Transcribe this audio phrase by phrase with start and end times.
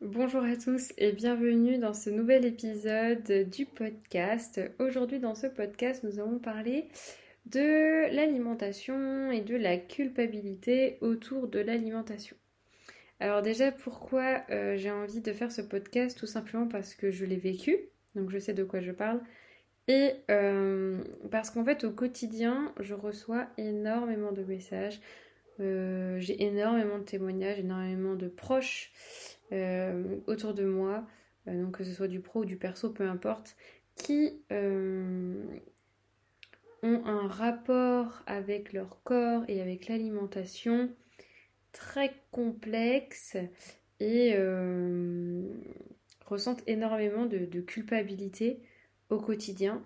[0.00, 4.60] Bonjour à tous et bienvenue dans ce nouvel épisode du podcast.
[4.80, 6.88] Aujourd'hui dans ce podcast nous allons parler
[7.46, 12.36] de l'alimentation et de la culpabilité autour de l'alimentation.
[13.20, 16.18] Alors déjà pourquoi euh, j'ai envie de faire ce podcast?
[16.18, 17.78] Tout simplement parce que je l'ai vécu,
[18.16, 19.20] donc je sais de quoi je parle.
[19.86, 25.00] Et euh, parce qu'en fait au quotidien je reçois énormément de messages,
[25.60, 28.90] euh, j'ai énormément de témoignages, énormément de proches
[30.26, 31.06] autour de moi,
[31.48, 33.56] euh, donc que ce soit du pro ou du perso, peu importe,
[33.96, 35.42] qui euh,
[36.82, 40.90] ont un rapport avec leur corps et avec l'alimentation
[41.72, 43.36] très complexe
[44.00, 44.36] et
[46.24, 48.60] ressentent énormément de, culpabilité
[49.08, 49.82] au quotidien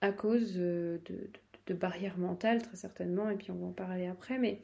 [0.00, 1.00] à cause de,
[1.70, 4.62] barrières mentales très certainement et puis on va en parler après mais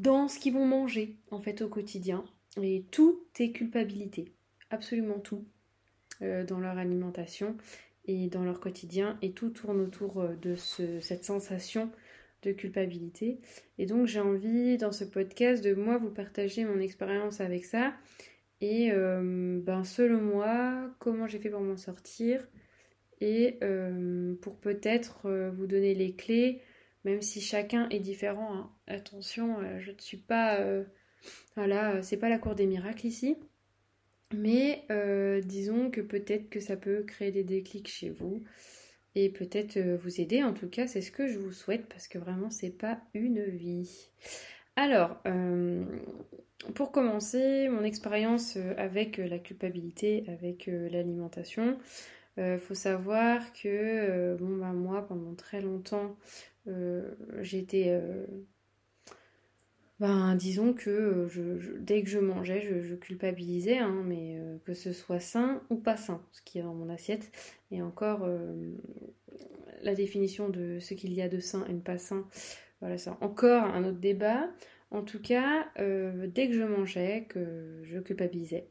[0.00, 2.24] dans ce qu'ils vont manger en fait au quotidien.
[2.60, 4.32] Et tout est culpabilité,
[4.70, 5.44] absolument tout,
[6.22, 7.56] euh, dans leur alimentation
[8.06, 9.18] et dans leur quotidien.
[9.22, 11.90] Et tout tourne autour euh, de cette sensation
[12.42, 13.38] de culpabilité.
[13.78, 17.92] Et donc j'ai envie dans ce podcast de moi vous partager mon expérience avec ça.
[18.62, 22.46] Et euh, ben, selon moi, comment j'ai fait pour m'en sortir.
[23.22, 23.58] Et
[24.40, 26.62] pour peut-être vous donner les clés
[27.04, 28.54] même si chacun est différent.
[28.54, 28.70] Hein.
[28.86, 30.58] Attention, euh, je ne suis pas.
[30.58, 30.84] Euh,
[31.56, 33.36] voilà, euh, c'est pas la cour des miracles ici.
[34.32, 34.84] Mais
[35.44, 38.40] disons que peut-être que ça peut créer des déclics chez vous
[39.16, 40.44] et peut-être vous aider.
[40.44, 43.42] En tout cas, c'est ce que je vous souhaite parce que vraiment, c'est pas une
[43.42, 44.12] vie.
[44.76, 45.20] Alors,
[46.76, 51.76] pour commencer, mon expérience avec la culpabilité, avec l'alimentation,
[52.36, 56.49] il faut savoir que bon, bah, moi, pendant très longtemps, euh,
[57.40, 58.26] j'étais euh,
[59.98, 65.20] ben, disons que euh, dès que je mangeais, je, culpabilisais, hein, mais que ce soit
[65.20, 67.30] sain ou pas sain, ce qui est dans mon assiette.
[67.70, 68.26] Et encore,
[69.82, 72.26] la définition de ce qu'il y a de sain et de pas sain,
[72.80, 74.48] voilà, c'est encore un autre débat.
[74.90, 78.66] En tout cas, dès que je mangeais, que je culpabilisais.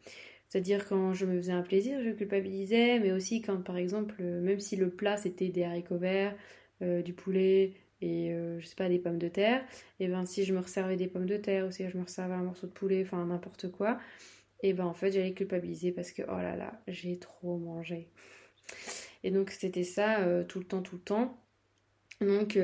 [0.50, 4.60] C'est-à-dire quand je me faisais un plaisir, je culpabilisais, mais aussi quand, par exemple, même
[4.60, 6.36] si le plat c'était des haricots verts,
[6.82, 9.66] euh, du poulet et euh, je sais pas des pommes de terre,
[10.00, 12.34] et ben si je me resservais des pommes de terre ou si je me resservais
[12.34, 14.00] un morceau de poulet, enfin n'importe quoi,
[14.64, 18.08] et ben en fait j'allais culpabiliser parce que oh là là, j'ai trop mangé.
[19.24, 21.38] Et donc c'était ça euh, tout le temps, tout le temps.
[22.22, 22.58] Donc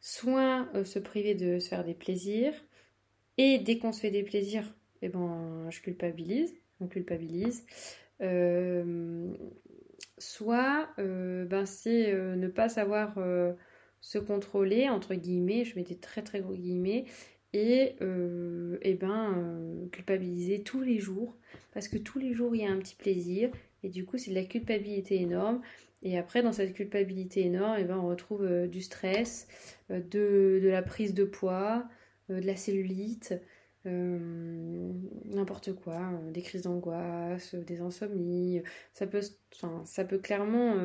[0.00, 2.54] soit se priver de se faire des plaisirs,
[3.38, 7.64] et dès qu'on se fait des plaisirs, et ben je culpabilise, on culpabilise.
[10.20, 13.52] Soit euh, ben, c'est euh, ne pas savoir euh,
[14.00, 17.06] se contrôler, entre guillemets, je mets des très très gros guillemets,
[17.52, 17.96] et,
[18.82, 21.36] et ben culpabiliser tous les jours,
[21.74, 23.50] parce que tous les jours il y a un petit plaisir,
[23.82, 25.60] et du coup c'est de la culpabilité énorme,
[26.04, 29.48] et après dans cette culpabilité énorme, ben, on retrouve du stress,
[29.90, 31.88] de, de, la prise de poids,
[32.28, 33.34] de la cellulite,
[33.86, 34.92] euh,
[35.24, 38.62] n'importe quoi, euh, des crises d'angoisse, euh, des insomnies.
[38.92, 40.76] Ça peut, clairement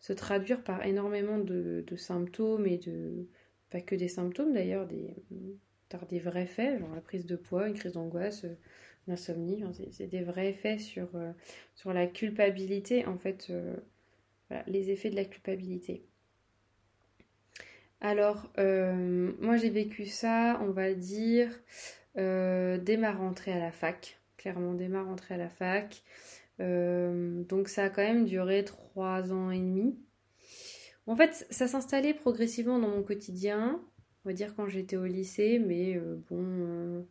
[0.00, 2.80] se traduire par énormément de, symptômes et.
[3.70, 5.16] Pas que des symptômes d'ailleurs, des,
[6.10, 8.44] des vrais faits, genre la prise de poids, une crise d'angoisse,
[9.06, 9.64] l'insomnie.
[9.92, 11.08] c'est des vrais effets sur,
[11.74, 13.50] sur la culpabilité, en fait,
[14.66, 16.04] les effets de la culpabilité.
[18.02, 21.48] Alors, moi j'ai vécu ça, on va dire,
[22.14, 26.02] dès ma rentrée à la fac, clairement dès ma rentrée à la fac.
[26.60, 29.98] Euh, donc ça a quand même duré trois ans et demi.
[31.06, 33.82] En fait, ça s'installait progressivement dans mon quotidien,
[34.24, 37.06] on va dire quand j'étais au lycée, mais euh, bon,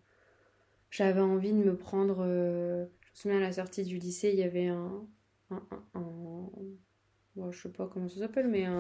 [0.90, 2.24] j'avais envie de me prendre.
[2.26, 5.06] je me souviens à la sortie du lycée, il y avait un,
[5.50, 5.62] un,
[5.96, 8.80] un, je sais pas comment ça s'appelle, mais un,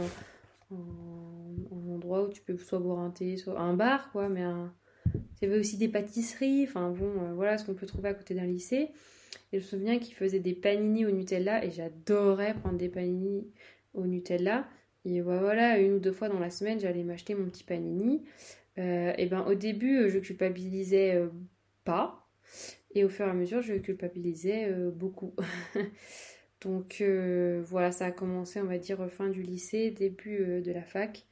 [1.72, 4.74] endroit où tu peux soit boire un thé, soit un bar, quoi, mais un,
[5.41, 8.13] il y avait aussi des pâtisseries, enfin bon, euh, voilà ce qu'on peut trouver à
[8.13, 8.90] côté d'un lycée.
[9.52, 13.52] Et je me souviens qu'ils faisaient des panini au Nutella et j'adorais prendre des panini
[13.93, 14.67] au Nutella.
[15.03, 18.23] Et voilà, une ou deux fois dans la semaine, j'allais m'acheter mon petit panini.
[18.78, 21.29] Euh, et ben au début, je culpabilisais euh,
[21.85, 22.29] pas.
[22.94, 25.34] Et au fur et à mesure, je culpabilisais beaucoup.
[26.61, 31.26] Donc voilà, ça a commencé, on va dire, fin du lycée, début de la fac.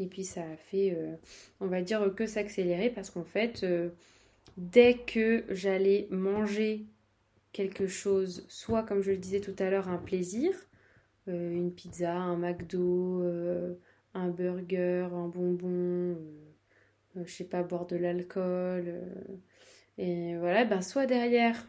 [0.00, 1.14] Et puis ça a fait, euh,
[1.60, 3.90] on va dire, que s'accélérer parce qu'en fait, euh,
[4.56, 6.86] dès que j'allais manger
[7.52, 10.52] quelque chose, soit comme je le disais tout à l'heure, un plaisir,
[11.28, 13.22] euh, une pizza, un McDo,
[14.14, 16.16] un burger, un bonbon,
[17.16, 18.94] je sais pas, boire de l'alcool,
[19.98, 21.66] Et voilà, ben soit derrière,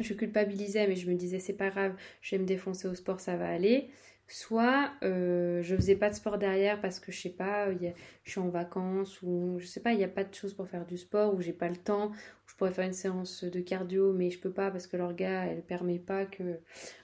[0.00, 3.20] je culpabilisais, mais je me disais c'est pas grave, je vais me défoncer au sport,
[3.20, 3.88] ça va aller.
[4.28, 8.40] Soit euh, je faisais pas de sport derrière parce que je sais pas, je suis
[8.40, 10.98] en vacances ou je sais pas, il n'y a pas de choses pour faire du
[10.98, 12.10] sport ou j'ai pas le temps,
[12.46, 15.62] je pourrais faire une séance de cardio mais je peux pas parce que l'orga elle
[15.62, 16.58] permet pas que.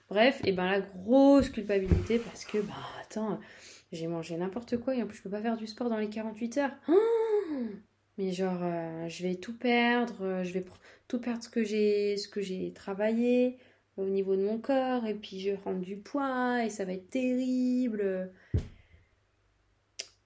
[0.09, 3.39] Bref, et ben la grosse culpabilité parce que bah attends,
[3.93, 6.09] j'ai mangé n'importe quoi et en plus je peux pas faire du sport dans les
[6.09, 6.75] 48 heures.
[8.17, 10.65] mais genre euh, je vais tout perdre, je vais
[11.07, 13.57] tout perdre ce que j'ai ce que j'ai travaillé
[13.97, 17.09] au niveau de mon corps et puis je prendre du poids et ça va être
[17.09, 18.31] terrible.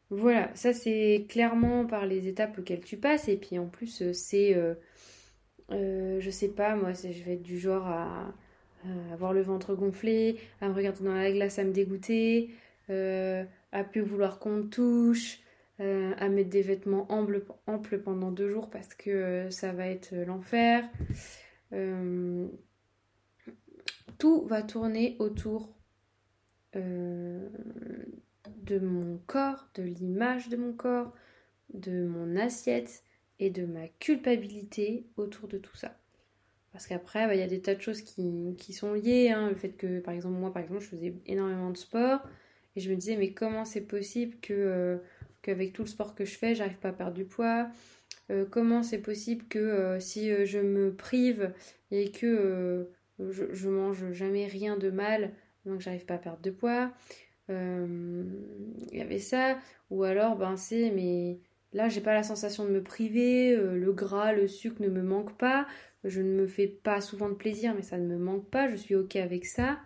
[0.09, 4.13] Voilà, ça c'est clairement par les étapes auxquelles tu passes et puis en plus euh,
[4.13, 4.73] c'est, euh,
[5.71, 8.33] euh, je sais pas moi, je vais être du genre à,
[9.11, 12.51] avoir le ventre gonflé, à me regarder dans la glace, à me dégoûter,
[12.89, 15.41] à plus vouloir qu'on me touche,
[15.79, 20.87] à mettre des vêtements amples, amples pendant deux jours parce que ça va être l'enfer
[24.17, 25.77] tout va tourner autour
[26.75, 27.49] euh,
[28.63, 31.13] de mon corps, de l'image de mon corps,
[31.73, 33.03] de mon assiette
[33.39, 35.97] et de ma culpabilité autour de tout ça.
[36.71, 39.29] Parce qu'après, bah, il y a des tas de choses qui, sont liées.
[39.29, 39.49] Hein.
[39.49, 42.21] Le fait que, par exemple, moi, par exemple, je faisais énormément de sport
[42.75, 44.97] et je me disais, mais comment c'est possible que euh,
[45.41, 47.69] qu'avec tout le sport que je fais, j'arrive pas à perdre du poids?
[48.29, 51.53] Euh, Comment c'est possible que si je me prive
[51.89, 55.33] et que je, mange jamais rien de mal,
[55.65, 56.91] donc j'arrive pas à perdre de poids.
[57.49, 58.25] Euh,
[58.91, 59.57] il y avait ça,
[59.89, 61.39] ou alors ben c'est mais
[61.71, 65.01] là j'ai pas la sensation de me priver, euh, le gras, le sucre ne me
[65.01, 65.65] manque pas,
[66.03, 68.75] je ne me fais pas souvent de plaisir mais ça ne me manque pas, je
[68.75, 69.79] suis ok avec ça.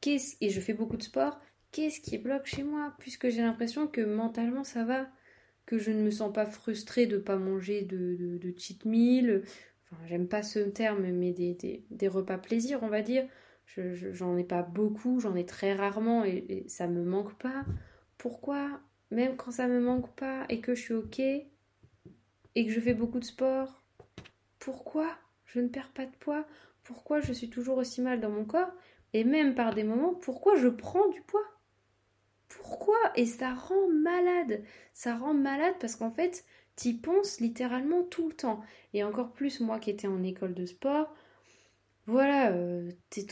[0.00, 1.40] Qu'est-ce et je fais beaucoup de sport.
[1.72, 2.94] Qu'est-ce qui bloque chez moi?
[2.98, 5.08] Puisque j'ai l'impression que mentalement ça va,
[5.66, 9.42] que je ne me sens pas frustrée de pas manger de, de, de cheat meal,
[10.06, 13.26] j'aime pas ce terme, mais des, repas plaisir, on va dire.
[13.66, 17.64] J'en ai pas beaucoup, j'en ai très rarement et, ça me manque pas.
[18.18, 22.80] Pourquoi, même quand ça me manque pas et que je suis ok et que je
[22.80, 23.84] fais beaucoup de sport,
[24.58, 25.06] pourquoi
[25.46, 26.46] je ne perds pas de poids?
[26.82, 28.72] Pourquoi je suis toujours aussi mal dans mon corps?
[29.12, 31.46] Et même par des moments, pourquoi je prends du poids?
[32.48, 32.98] Pourquoi?
[33.14, 34.62] Et ça rend malade.
[34.92, 36.44] Ça rend malade parce qu'en fait,
[36.80, 38.62] T'y penses littéralement tout le temps.
[38.94, 41.14] Et encore plus moi qui étais en école de sport,
[42.06, 43.26] voilà, euh, t'es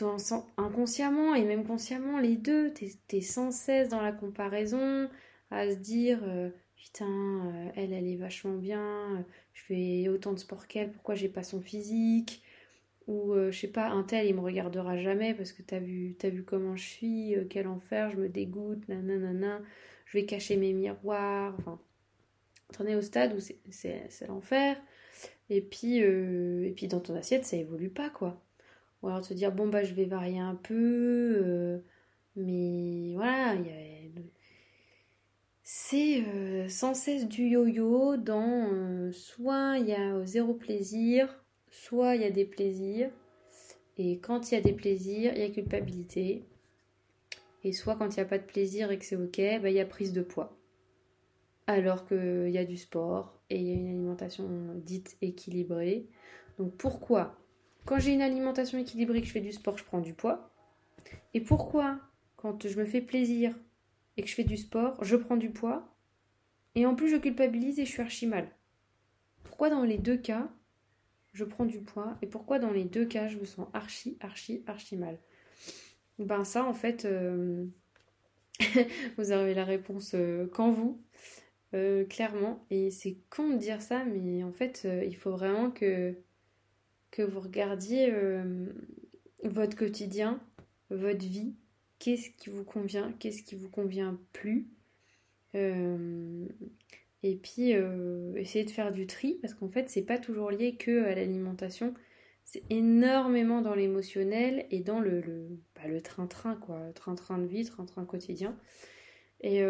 [0.59, 5.09] inconsciemment et même consciemment, les deux, t'es sans cesse dans la comparaison,
[5.51, 9.25] à se dire euh, putain, euh, elle, elle est vachement bien,
[9.55, 12.43] je fais autant de sport qu'elle, pourquoi j'ai pas son physique?
[13.07, 16.29] Ou je sais pas, un tel, il me regardera jamais parce que t'as vu, as
[16.29, 19.63] vu comment je suis, quel enfer, je me dégoûte, nanana,
[20.05, 21.81] je vais cacher mes miroirs, enfin
[22.73, 24.77] T'en es au stade où c'est l'enfer.
[25.51, 28.41] Et puis, euh, et puis dans ton assiette, ça évolue pas, quoi.
[29.03, 30.75] Ou alors te dire, bon, bah, je vais varier un peu.
[30.75, 31.79] Euh,
[32.37, 33.57] mais voilà,
[35.63, 42.23] c'est euh, sans cesse du yo-yo dans soit il y a zéro plaisir, soit il
[42.23, 43.11] y a des plaisirs.
[43.99, 46.45] Et quand il y a des plaisirs, il y a culpabilité.
[47.65, 49.77] Et soit quand il n'y a pas de plaisir et que c'est ok, bah, il
[49.77, 50.58] y a prise de poids
[51.69, 56.09] alors qu'il y a du sport et il y a une alimentation dite équilibrée.
[56.59, 57.39] Donc pourquoi
[57.85, 60.51] Quand j'ai une alimentation équilibrée, que je fais du sport, je prends du poids?
[61.35, 62.01] Et pourquoi
[62.37, 63.55] Quand je me fais plaisir
[64.17, 65.95] et que je fais du sport, je prends du poids?
[66.75, 68.49] Et en plus, je culpabilise et je suis archi mal.
[69.45, 70.49] Pourquoi dans les deux cas,
[71.35, 74.63] je prends du poids Et pourquoi dans les deux cas, je me sens archi, archi,
[74.67, 75.19] archi mal?
[76.19, 77.67] Ben ça, en fait, euh,
[79.19, 81.03] vous avez la réponse euh, quand vous.
[81.75, 82.65] Euh, clairement.
[82.71, 86.15] Et c'est con de dire ça, mais en fait, euh, il faut vraiment que,
[87.11, 88.67] que vous regardiez euh,
[89.45, 90.41] votre quotidien,
[90.91, 91.55] votre vie,
[91.99, 94.69] qu'est-ce qui vous convient, qu'est-ce qui vous convient plus.
[95.55, 97.73] et puis,
[98.37, 101.95] essayez de faire du tri, parce qu'en fait, c'est pas toujours lié que à l'alimentation.
[102.45, 106.81] C'est énormément dans l'émotionnel et dans le, le, bah, train-train, quoi.
[106.95, 108.57] Train-train de vie, train-train quotidien.
[109.41, 109.63] Et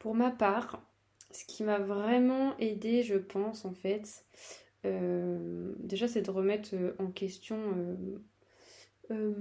[0.00, 0.82] pour ma part,
[1.30, 4.24] ce qui m'a vraiment aidé, je pense, en fait,
[4.86, 7.58] euh, déjà, c'est de remettre euh, en question
[9.10, 9.34] euh,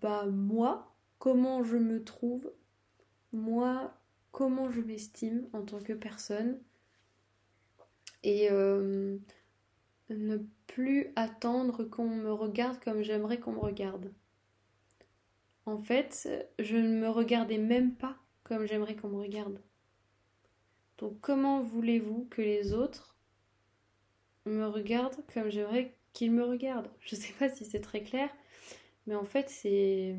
[0.00, 2.50] bah, moi, comment je me trouve,
[3.32, 3.94] moi,
[4.30, 6.58] comment je m'estime en tant que personne,
[8.22, 14.12] et ne plus attendre qu'on me regarde comme j'aimerais qu'on me regarde.
[15.64, 19.60] En fait, je ne me regardais même pas comme j'aimerais qu'on me regarde.
[20.98, 23.16] Donc comment voulez-vous que les autres
[24.46, 26.88] me regarde comme j'aimerais qu'il me regarde.
[27.00, 28.30] Je sais pas si c'est très clair,
[29.06, 30.16] mais en fait, c'est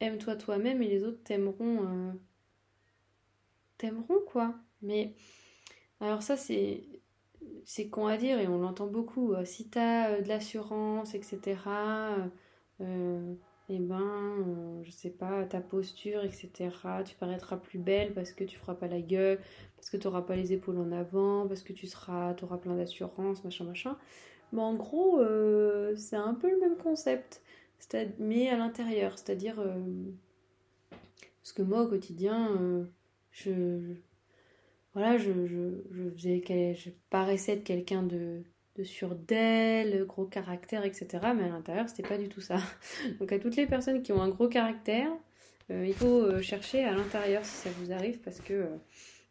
[0.00, 1.86] aime-toi toi-même et les autres t'aimeront.
[1.86, 2.12] Euh,
[3.78, 4.54] t'aimeront quoi.
[4.82, 5.14] Mais
[6.00, 6.82] alors, ça, c'est
[7.64, 9.32] c'est con à dire et on l'entend beaucoup.
[9.34, 11.56] Euh, si t'as euh, de l'assurance, etc.,
[12.80, 12.84] et
[13.72, 16.50] eh ben, je sais pas, ta posture, etc.,
[17.04, 19.38] tu paraîtras plus belle parce que tu feras pas la gueule,
[19.76, 22.76] parce que tu n'auras pas les épaules en avant, parce que tu seras, auras plein
[22.76, 23.96] d'assurance, machin, machin.
[24.52, 25.20] Mais en gros,
[25.96, 27.42] c'est un peu le même concept
[28.18, 29.80] mais à l'intérieur, c'est-à-dire euh,
[31.42, 32.84] parce que moi au quotidien, euh,
[33.30, 33.94] je,
[34.94, 38.42] voilà, je, je, faisais, je paraissais être quelqu'un de,
[38.76, 41.06] de sûr d'elle, gros caractère, etc.
[41.36, 42.58] Mais à l'intérieur, c'était pas du tout ça.
[43.20, 45.10] Donc à toutes les personnes qui ont un gros caractère,
[45.70, 48.68] euh, il faut chercher à l'intérieur si ça vous arrive parce que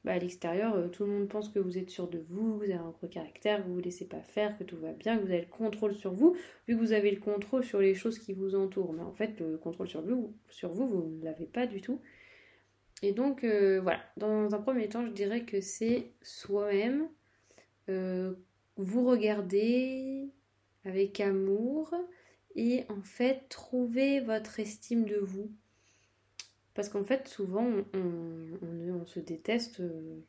[0.04, 2.64] bah, à l'extérieur, euh, tout le monde pense que vous êtes sûr de vous, vous
[2.64, 5.32] avez un gros caractère, vous vous laissez pas faire, que tout va bien, que vous
[5.32, 6.36] avez le contrôle sur vous,
[6.68, 8.94] vu que vous avez le contrôle sur les choses qui vous entourent.
[8.94, 12.02] Mais en fait, le contrôle sur vous, sur vous, vous ne l'avez pas du tout.
[13.04, 17.08] Et donc, euh, voilà, dans un premier temps, je dirais que c'est soi-même,
[17.90, 18.34] euh,
[18.82, 20.30] vous regarder
[20.86, 21.94] avec amour
[22.56, 25.52] et en fait trouver votre estime de vous.
[26.74, 30.22] Parce qu'en fait, souvent, on, se déteste euh,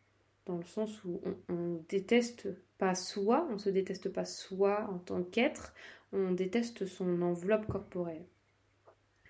[0.46, 5.22] dans le sens où on, déteste pas soi, on se déteste pas soi en tant
[5.22, 5.72] qu'être,
[6.12, 8.24] on déteste son enveloppe corporelle.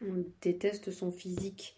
[0.01, 1.77] On déteste son physique.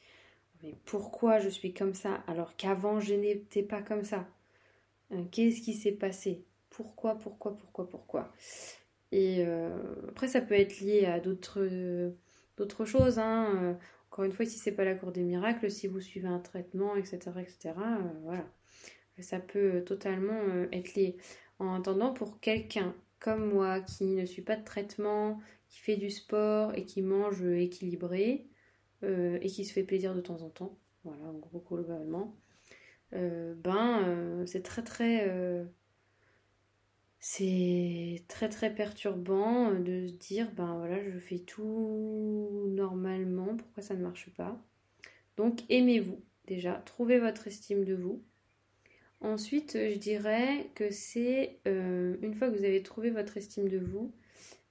[0.62, 4.26] Mais pourquoi je suis comme ça alors qu'avant je n'étais pas comme ça?
[5.12, 6.44] Euh, Qu'est-ce qui s'est passé?
[6.76, 8.32] Pourquoi, pourquoi, pourquoi, pourquoi
[9.12, 9.76] Et euh,
[10.08, 11.64] après, ça peut être lié à d'autres
[12.84, 13.18] choses.
[13.18, 13.78] Hein.
[14.14, 16.94] Encore une fois, si c'est pas la cour des miracles, si vous suivez un traitement,
[16.94, 18.48] etc., etc., euh, voilà,
[19.18, 21.16] ça peut totalement euh, être lié.
[21.58, 26.10] En attendant, pour quelqu'un comme moi qui ne suit pas de traitement, qui fait du
[26.10, 28.46] sport et qui mange équilibré
[29.02, 32.36] euh, et qui se fait plaisir de temps en temps, voilà, en gros globalement,
[33.10, 35.66] ben c'est très très
[37.26, 43.82] c'est très très perturbant euh, de se dire ben voilà je fais tout normalement pourquoi
[43.82, 44.62] ça ne marche pas?
[45.38, 46.20] Donc aimez-vous.
[46.46, 48.22] Déjà trouvez votre estime de vous.
[49.22, 53.78] Ensuite je dirais que c'est euh, une fois que vous avez trouvé votre estime de
[53.78, 54.12] vous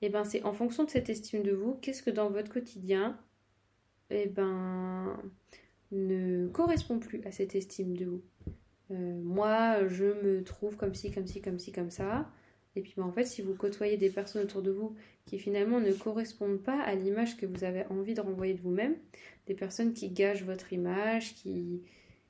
[0.04, 2.52] et eh ben c'est en fonction de cette estime de vous qu'est-ce que dans votre
[2.52, 3.20] quotidien
[4.12, 5.20] et eh ben
[5.92, 8.22] ne correspond plus à cette estime de vous?
[8.92, 12.30] Euh, moi je me trouve comme ci comme ci comme ci comme ça
[12.76, 15.80] et puis bah, en fait, si vous côtoyez des personnes autour de vous qui finalement
[15.80, 18.96] ne correspondent pas à l'image que vous avez envie de renvoyer de vous-même,
[19.48, 21.82] des personnes qui gâchent votre image, qui,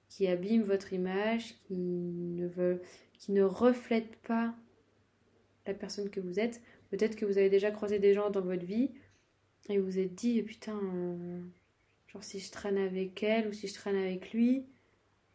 [0.10, 2.82] qui abîment votre image, qui ne, veulent,
[3.18, 4.54] qui ne reflètent pas
[5.66, 8.66] la personne que vous êtes, peut-être que vous avez déjà croisé des gens dans votre
[8.66, 8.92] vie
[9.70, 11.40] et vous vous êtes dit, putain, euh,
[12.08, 14.66] genre si je traîne avec elle ou si je traîne avec lui,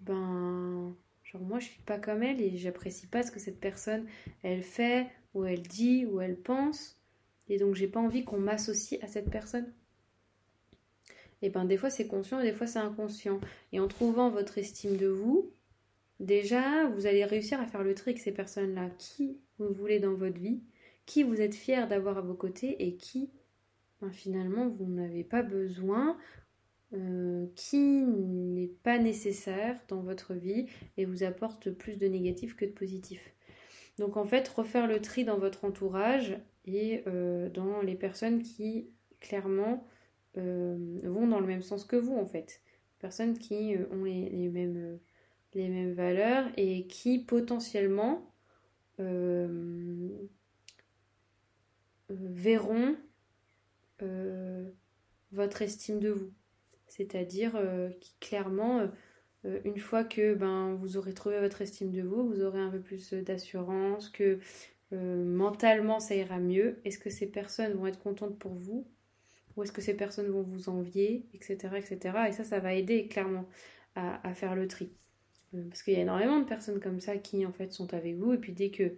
[0.00, 0.94] ben
[1.32, 4.06] Genre moi je suis pas comme elle et j'apprécie pas ce que cette personne
[4.42, 6.98] elle fait ou elle dit ou elle pense
[7.48, 9.70] et donc j'ai pas envie qu'on m'associe à cette personne.
[11.42, 13.40] Et ben des fois c'est conscient et des fois c'est inconscient.
[13.72, 15.52] Et en trouvant votre estime de vous,
[16.18, 18.90] déjà vous allez réussir à faire le tri avec ces personnes-là.
[18.98, 20.62] Qui vous voulez dans votre vie,
[21.06, 23.30] qui vous êtes fier d'avoir à vos côtés et qui
[24.00, 26.16] ben, finalement vous n'avez pas besoin
[26.94, 32.64] euh, qui n'est pas nécessaire dans votre vie et vous apporte plus de négatif que
[32.64, 33.34] de positif.
[33.98, 38.88] Donc en fait, refaire le tri dans votre entourage et euh, dans les personnes qui
[39.20, 39.86] clairement
[40.38, 42.62] euh, vont dans le même sens que vous en fait.
[43.00, 44.98] Personnes qui ont les, mêmes,
[45.52, 48.32] les mêmes valeurs et qui potentiellement
[52.08, 52.96] verront
[55.32, 56.32] votre estime de vous
[56.88, 58.86] c'est-à-dire euh, qui clairement, euh,
[59.44, 62.70] euh, une fois que ben, vous aurez trouvé votre estime de vous, vous aurez un
[62.70, 64.38] peu plus d'assurance, que
[64.90, 66.78] mentalement ça ira mieux.
[66.84, 68.86] Est-ce que ces personnes vont être contentes pour vous?
[69.56, 71.76] Ou est-ce que ces personnes vont vous envier, etc.
[71.76, 71.98] etc.
[72.28, 73.44] Et ça, ça va aider clairement
[73.96, 74.90] à, faire le tri.
[75.68, 78.32] Parce qu'il y a énormément de personnes comme ça qui en fait sont avec vous
[78.32, 78.94] et puis dès que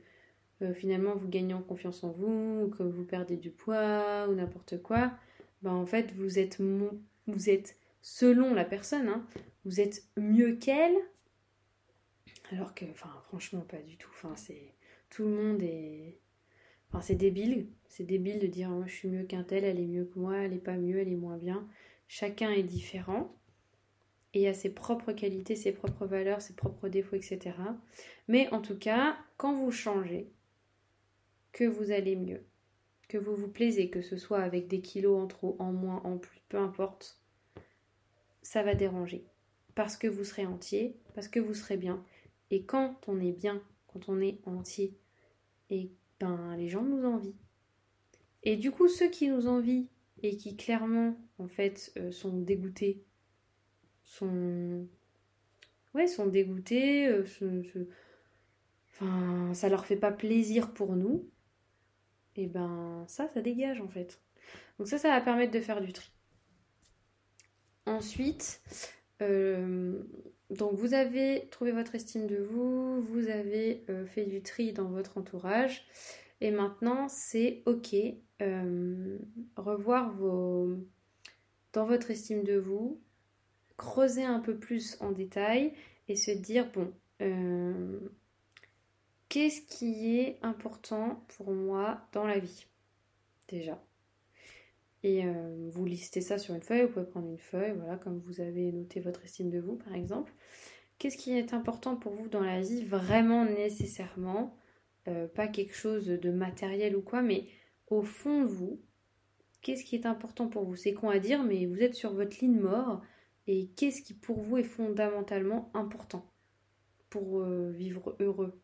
[0.74, 4.80] finalement vous gagnez en confiance en vous, ou que vous perdez du poids ou n'importe
[4.82, 5.10] quoi,
[5.62, 6.60] ben en fait vous êtes,
[7.26, 9.26] vous êtes selon la personne, hein,
[9.64, 10.96] vous êtes mieux qu'elle,
[12.50, 14.10] alors que, enfin, franchement, pas du tout.
[14.36, 14.74] C'est
[15.08, 16.18] tout le monde est,
[16.88, 17.68] enfin, c'est débile.
[17.88, 20.52] C'est débile de dire je suis mieux qu'un tel, elle est mieux que moi, elle
[20.52, 21.68] est pas mieux, elle est moins bien.
[22.08, 23.34] Chacun est différent
[24.34, 27.52] et a ses propres qualités, ses propres valeurs, ses propres défauts, etc.
[28.28, 30.30] Mais en tout cas, quand vous changez,
[31.52, 32.44] que vous allez mieux,
[33.10, 36.16] que vous vous plaisez, que ce soit avec des kilos en trop, en moins, en
[36.16, 37.20] plus, peu importe,
[38.40, 39.24] ça va déranger.
[39.74, 42.04] Parce que vous serez entier, parce que vous serez bien.
[42.52, 44.96] Et quand on est bien, quand on est entier,
[45.70, 45.90] et
[46.20, 47.34] ben les gens nous envient.
[48.44, 49.88] Et du coup, ceux qui nous envient
[50.22, 53.02] et qui clairement, en fait, euh, sont dégoûtés,
[54.04, 54.86] sont
[55.94, 57.24] ouais, sont dégoûtés, euh,
[58.92, 61.28] enfin, ça leur fait pas plaisir pour nous,
[62.36, 64.20] et ben ça, ça dégage en fait.
[64.78, 66.10] Donc ça, ça va permettre de faire du tri.
[67.86, 68.62] Ensuite,
[69.22, 70.02] euh,
[70.50, 74.88] donc vous avez trouvé votre estime de vous, vous avez euh, fait du tri dans
[74.88, 75.86] votre entourage,
[76.40, 77.94] et maintenant c'est ok,
[79.56, 80.76] revoir vos
[81.72, 83.00] dans votre estime de vous,
[83.76, 85.72] creuser un peu plus en détail
[86.08, 88.00] et se dire, bon, euh,
[89.30, 92.66] qu'est-ce qui est important pour moi dans la vie
[93.48, 93.82] Déjà?
[95.02, 98.18] Et euh, vous listez ça sur une feuille, vous pouvez prendre une feuille, voilà, comme
[98.18, 100.32] vous avez noté votre estime de vous, par exemple.
[100.98, 104.54] Qu'est-ce qui est important pour vous dans la vie, vraiment nécessairement?
[105.08, 107.46] Euh, Pas quelque chose de matériel ou quoi, mais
[107.86, 108.82] au fond de vous,
[109.62, 110.76] qu'est-ce qui est important pour vous?
[110.76, 113.00] C'est con à dire, mais vous êtes sur votre ligne mort
[113.46, 116.26] et qu'est-ce qui pour vous est fondamentalement important
[117.08, 118.60] pour euh, vivre heureux?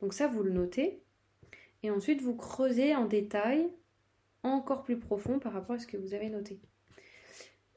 [0.00, 1.02] Donc ça, vous le notez.
[1.82, 3.68] Et ensuite, vous creusez en détail
[4.42, 6.60] encore plus profond par rapport à ce que vous avez noté.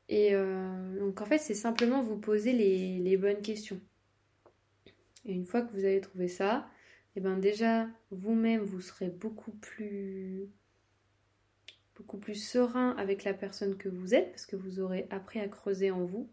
[0.10, 3.80] Et euh, donc en fait, c'est simplement vous poser les, bonnes questions.
[5.26, 6.68] Et une fois que vous avez trouvé ça,
[7.16, 10.50] et eh ben déjà, vous-même, vous serez beaucoup plus
[11.96, 15.48] beaucoup plus serein avec la personne que vous êtes parce que vous aurez appris à
[15.48, 16.30] creuser en vous.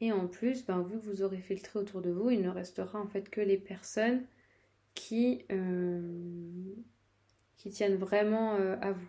[0.00, 3.08] Et en plus, ben, vu vous aurez filtré autour de vous, il ne restera en
[3.08, 4.24] fait que les personnes
[4.96, 6.00] qui, euh,
[7.56, 9.08] qui tiennent vraiment euh, à vous.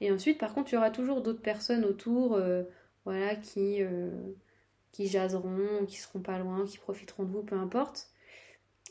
[0.00, 2.62] Et ensuite, par contre, il y aura toujours d'autres personnes autour euh,
[3.04, 3.82] voilà, qui,
[4.98, 8.10] jaseront, qui seront pas loin, qui profiteront de vous, peu importe.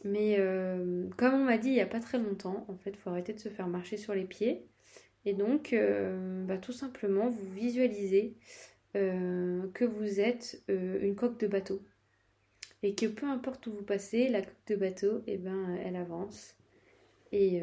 [0.06, 0.38] Mais
[1.18, 3.34] comme on m'a dit il n'y a pas très longtemps, en fait, il faut arrêter
[3.34, 4.66] de se faire marcher sur les pieds.
[5.26, 5.76] Et donc,
[6.48, 8.38] bah, tout simplement, vous visualisez
[8.94, 11.82] que vous êtes une coque de bateau.
[12.84, 16.56] Et que peu importe où vous passez, la coque de bateau, eh ben, elle avance.
[17.32, 17.62] Et,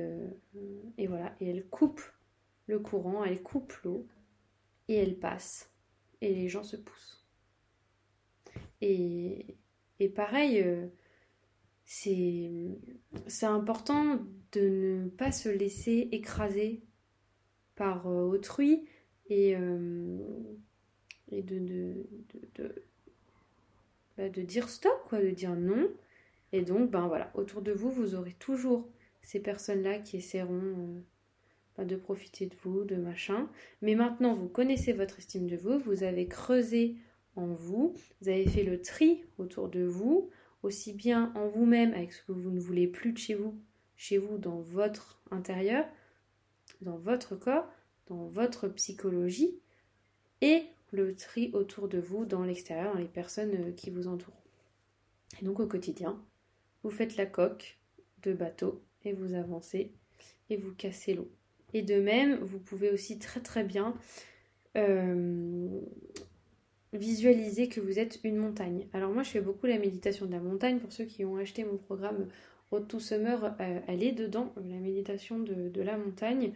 [0.99, 2.01] et voilà, et elle coupe
[2.67, 4.07] le courant, elle coupe l'eau,
[4.89, 5.73] et elle passe.
[6.21, 7.27] Et les gens se poussent.
[8.81, 9.57] Et,
[9.99, 10.65] et pareil,
[11.87, 12.77] c'est
[13.43, 14.19] important
[14.53, 16.83] de ne pas se laisser écraser
[17.77, 18.87] par euh, autrui
[19.29, 20.19] et, euh,
[21.31, 21.59] et de,
[22.55, 22.75] de,
[24.17, 25.89] bah, de, dire stop, quoi, de dire non.
[26.53, 28.89] Et donc, ben voilà, autour de vous, vous aurez toujours
[29.23, 31.01] ces personnes-là qui essaieront euh,
[31.77, 33.49] bah, de profiter de vous, de machin.
[33.83, 36.97] Mais maintenant, vous connaissez votre estime de vous, vous avez creusé
[37.35, 40.31] en vous, vous avez fait le tri autour de vous,
[40.63, 43.55] aussi bien en vous-même avec ce que vous ne voulez plus de chez vous,
[43.97, 45.87] chez vous dans votre intérieur,
[46.81, 47.69] dans votre corps,
[48.07, 49.59] dans votre psychologie,
[50.41, 54.43] et le tri autour de vous, dans l'extérieur, dans les personnes euh, qui vous entourent.
[55.41, 56.21] Et donc au quotidien,
[56.83, 57.79] vous faites la coque
[58.23, 59.93] de bateau et vous avancez
[60.51, 61.31] et vous cassez l'eau.
[61.75, 63.95] Et de même, vous pouvez aussi très très bien
[64.77, 65.69] euh,
[66.93, 68.87] visualiser que vous êtes une montagne.
[68.93, 70.79] Alors moi je fais beaucoup la méditation de la montagne.
[70.79, 72.29] Pour ceux qui ont acheté mon programme
[72.71, 76.53] Road to Summer, euh, elle est dedans, la méditation de, la montagne.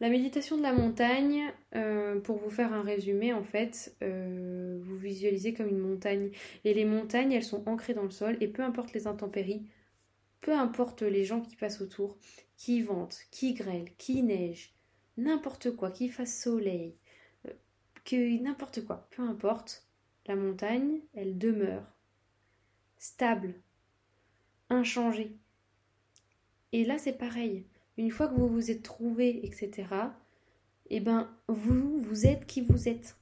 [0.00, 4.96] La méditation de la montagne, euh, pour vous faire un résumé, en fait, euh, vous
[4.96, 6.30] visualisez comme une montagne.
[6.64, 9.66] Et les montagnes, elles sont ancrées dans le sol, et peu importe les intempéries,
[10.40, 12.18] peu importe les gens qui passent autour,
[12.56, 14.74] qui ventent, qui grêle, qui neige,
[15.16, 16.96] n'importe quoi, qui fasse soleil,
[18.04, 19.86] que n'importe quoi, peu importe,
[20.26, 21.84] la montagne, elle demeure
[22.98, 23.54] stable,
[24.70, 25.36] inchangée.
[26.72, 27.66] Et là, c'est pareil.
[27.96, 29.86] Une fois que vous vous êtes trouvé, etc.,
[30.90, 33.16] eh ben, vous, vous êtes qui vous êtes.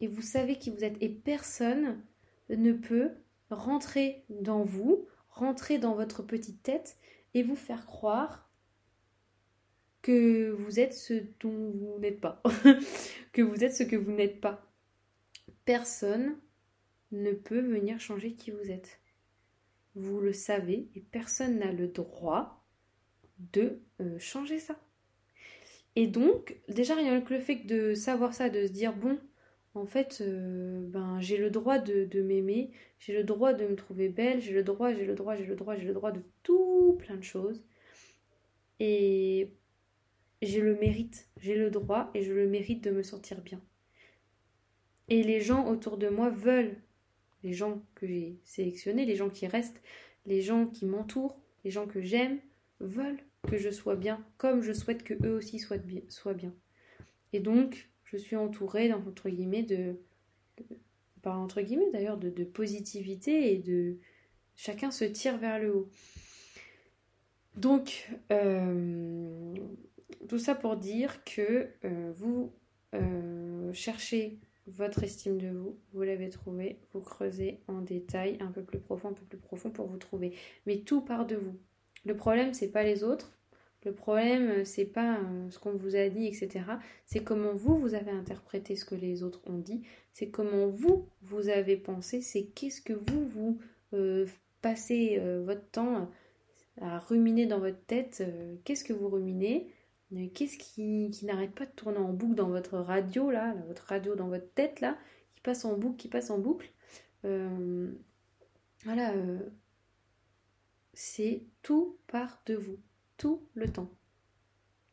[0.00, 0.96] Et vous savez qui vous êtes.
[1.00, 2.02] Et personne
[2.48, 3.12] ne peut
[3.50, 6.96] rentrer dans vous, rentrer dans votre petite tête
[7.34, 8.50] et vous faire croire
[10.02, 12.42] que vous êtes ce dont vous n'êtes pas,
[13.32, 14.70] que vous êtes ce que vous n'êtes pas.
[15.64, 16.36] Personne
[17.10, 19.00] ne peut venir changer qui vous êtes.
[19.94, 22.63] Vous le savez et personne n'a le droit
[23.38, 24.76] de euh, changer ça.
[25.96, 29.18] Et donc, déjà rien que le fait de savoir ça, de se dire bon,
[29.74, 33.76] en fait, euh, ben j'ai le droit de, de m'aimer, j'ai le droit de me
[33.76, 36.22] trouver belle, j'ai le droit, j'ai le droit, j'ai le droit, j'ai le droit de
[36.42, 37.64] tout plein de choses
[38.80, 39.50] Et
[40.42, 43.60] j'ai le mérite, j'ai le droit et je le mérite de me sentir bien.
[45.08, 46.76] Et les gens autour de moi veulent,
[47.42, 49.80] les gens que j'ai sélectionnés, les gens qui restent,
[50.26, 52.40] les gens qui m'entourent, les gens que j'aime,
[52.84, 56.54] veulent que je sois bien, comme je souhaite que eux aussi soient bien.
[57.32, 59.96] Et donc, je suis entourée, entre guillemets, de,
[61.24, 63.98] entre guillemets d'ailleurs, de, positivité et de
[64.56, 65.90] chacun se tire vers le haut.
[67.56, 69.54] Donc, euh,
[70.28, 72.52] tout ça pour dire que euh, vous
[72.94, 78.62] euh, cherchez votre estime de vous, vous l'avez trouvé, vous creusez en détail un peu
[78.62, 80.34] plus profond, un peu plus profond pour vous trouver.
[80.66, 81.58] Mais tout part de vous.
[82.04, 83.32] Le problème, c'est pas les autres.
[83.84, 85.18] Le problème, c'est pas
[85.50, 86.60] ce qu'on vous a dit, etc.
[87.04, 89.82] C'est comment vous, vous avez interprété ce que les autres ont dit.
[90.14, 92.22] C'est comment vous, vous avez pensé.
[92.22, 93.58] C'est qu'est-ce que vous, vous
[94.62, 96.08] passez votre temps
[96.80, 98.18] à ruminer dans votre tête.
[98.20, 99.72] Euh, qu'est-ce que vous ruminez
[100.12, 104.14] euh, Qu'est-ce qui, n'arrête pas de tourner en boucle dans votre radio, là, votre radio
[104.14, 104.96] dans votre tête, là,
[105.34, 106.70] qui passe en boucle, qui passe en boucle
[107.24, 107.92] euh,
[108.84, 109.14] Voilà,
[110.94, 112.78] c'est tout part de vous,
[113.16, 113.90] tout le temps.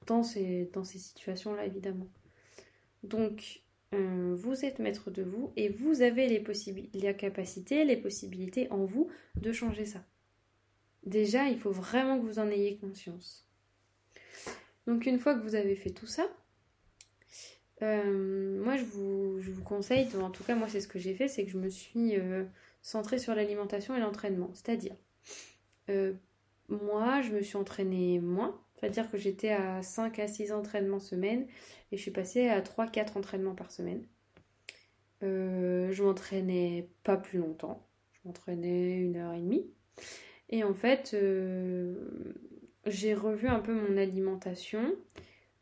[0.08, 2.08] Dans ces, dans ces situations-là, évidemment.
[3.04, 3.62] Donc,
[3.92, 6.44] vous êtes maître de vous et vous avez les,
[6.94, 10.04] la capacité, les possibilités en vous de changer ça.
[11.04, 13.48] Déjà, il faut vraiment que vous en ayez conscience.
[14.88, 16.28] Donc une fois que vous avez fait tout ça,
[17.82, 21.46] euh, moi je vous, conseille, en tout cas moi c'est ce que j'ai fait, c'est
[21.46, 22.44] que je me suis euh,
[22.82, 24.52] centrée sur l'alimentation et l'entraînement.
[24.54, 24.96] C'est-à-dire,
[25.91, 26.13] euh,
[26.69, 31.47] moi je me suis entraînée moins, c'est-à-dire que j'étais à 5 à 6 entraînements semaine
[31.91, 34.04] et je suis passée à 3-4 entraînements par semaine.
[35.21, 39.65] je m'entraînais pas plus longtemps, je m'entraînais une heure et demie.
[40.51, 41.95] Et en fait, euh,
[42.86, 44.93] j'ai revu un peu mon alimentation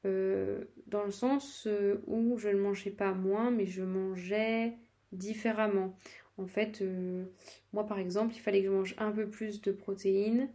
[0.05, 4.73] euh, dans le sens euh, où je ne mangeais pas moins, mais je mangeais
[5.11, 5.95] différemment.
[6.39, 6.83] En fait,
[7.73, 10.49] moi par exemple, il fallait que je mange un peu plus de protéines,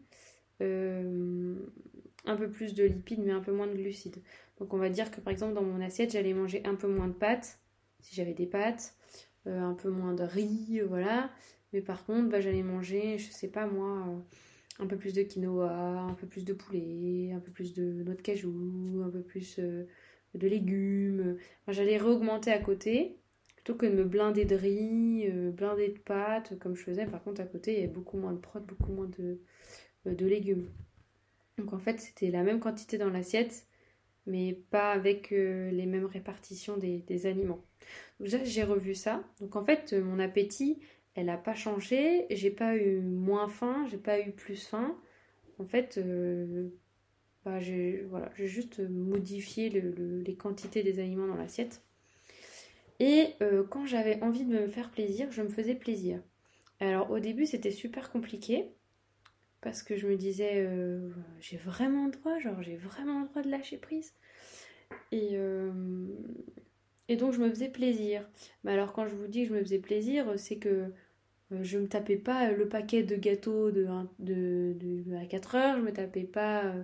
[0.60, 4.22] un peu plus de lipides, mais un peu moins de glucides.
[4.58, 7.08] Donc on va dire que par exemple dans mon assiette, j'allais manger un peu moins
[7.08, 7.58] de pâtes,
[8.00, 8.94] si j'avais des pâtes,
[9.46, 11.30] un peu moins de riz, voilà,
[11.74, 15.22] mais par contre, bah, j'allais manger, je sais pas moi, euh, un peu plus de
[15.22, 19.22] quinoa, un peu plus de poulet, un peu plus de noix de cajou, un peu
[19.22, 19.84] plus euh,
[20.34, 21.36] de légumes.
[21.68, 23.18] j'allais réaugmenter à côté
[23.64, 27.06] plutôt que de me blinder de riz, euh, blinder de pâtes comme je faisais.
[27.06, 29.40] Par contre, à côté, il y avait beaucoup moins de prot, beaucoup moins de,
[30.04, 30.68] de légumes.
[31.56, 33.66] Donc en fait, c'était la même quantité dans l'assiette,
[34.26, 37.62] mais pas avec les mêmes répartitions des, aliments.
[38.20, 39.22] Donc j'ai revu ça.
[39.40, 40.80] Donc en fait, mon appétit,
[41.14, 44.96] elle n'a pas changé, j'ai pas eu moins faim, j'ai pas eu plus faim.
[45.58, 46.68] En fait, euh,
[47.44, 51.82] bah, j'ai voilà, juste modifié les quantités des aliments dans l'assiette.
[53.00, 56.20] Et euh, quand j'avais envie de me faire plaisir, je me faisais plaisir.
[56.80, 58.70] Alors au début, c'était super compliqué
[59.60, 63.42] parce que je me disais, euh, j'ai vraiment le droit, genre j'ai vraiment le droit
[63.42, 64.12] de lâcher prise.
[65.12, 65.36] Et,
[67.08, 68.28] et donc je me faisais plaisir.
[68.62, 70.92] Mais alors quand je vous dis que je me faisais plaisir, c'est que
[71.52, 73.86] euh, je me tapais pas le paquet de gâteaux de,
[75.16, 76.82] à 4 heures, je me tapais pas, euh,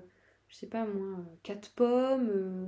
[0.49, 2.66] je sais pas moi, 4 pommes, euh,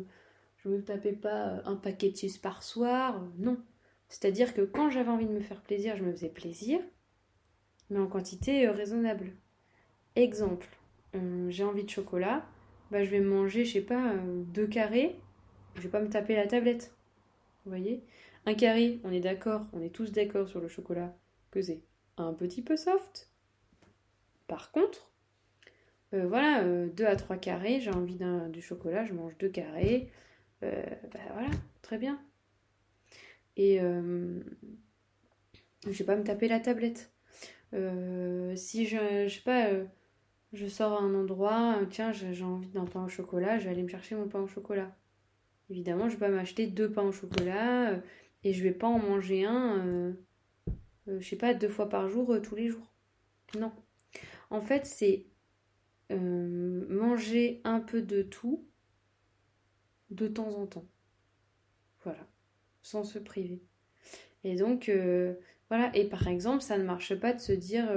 [0.62, 3.59] je me tapais pas un paquet de chips par soir, non.
[4.09, 6.81] C'est-à-dire que quand j'avais envie de me faire plaisir, je me faisais plaisir,
[7.90, 9.33] mais en quantité raisonnable.
[10.16, 10.68] Exemple,
[11.48, 12.44] j'ai envie de chocolat,
[12.90, 14.14] bah je vais manger, je sais pas,
[14.53, 15.16] deux carrés,
[15.77, 16.94] je vais pas me taper la tablette.
[17.64, 18.05] Vous voyez?
[18.44, 21.14] Un carré, on est d'accord, on est tous d'accord sur le chocolat
[21.51, 21.81] que c'est
[22.16, 23.31] un petit peu soft.
[24.48, 25.12] Par contre,
[26.12, 29.48] euh, voilà, 2 euh, à 3 carrés, j'ai envie d'un du chocolat, je mange 2
[29.48, 30.11] carrés.
[30.62, 31.51] Euh, bah voilà,
[31.83, 32.20] très bien.
[33.57, 34.40] Et je
[35.90, 37.12] vais pas me taper la tablette.
[37.72, 39.68] si je, je sais pas,
[40.53, 43.83] je sors à un endroit, tiens, j'ai envie d'un pain au chocolat, je vais aller
[43.83, 44.96] me chercher mon pain au chocolat.
[45.70, 48.01] Évidemment, je vais pas m'acheter deux pains au chocolat
[48.44, 50.14] et je vais pas en manger un
[51.09, 52.92] euh, je sais pas, deux fois par jour, euh, tous les jours.
[53.59, 53.72] Non.
[54.51, 55.27] En fait, c'est
[56.11, 58.66] euh, manger un peu de tout
[60.12, 60.87] de temps en temps.
[62.05, 62.27] Voilà.
[62.83, 63.62] Sans se priver.
[64.44, 64.90] Et donc,
[65.68, 65.94] voilà.
[65.96, 67.88] Et par exemple, ça ne marche pas de se dire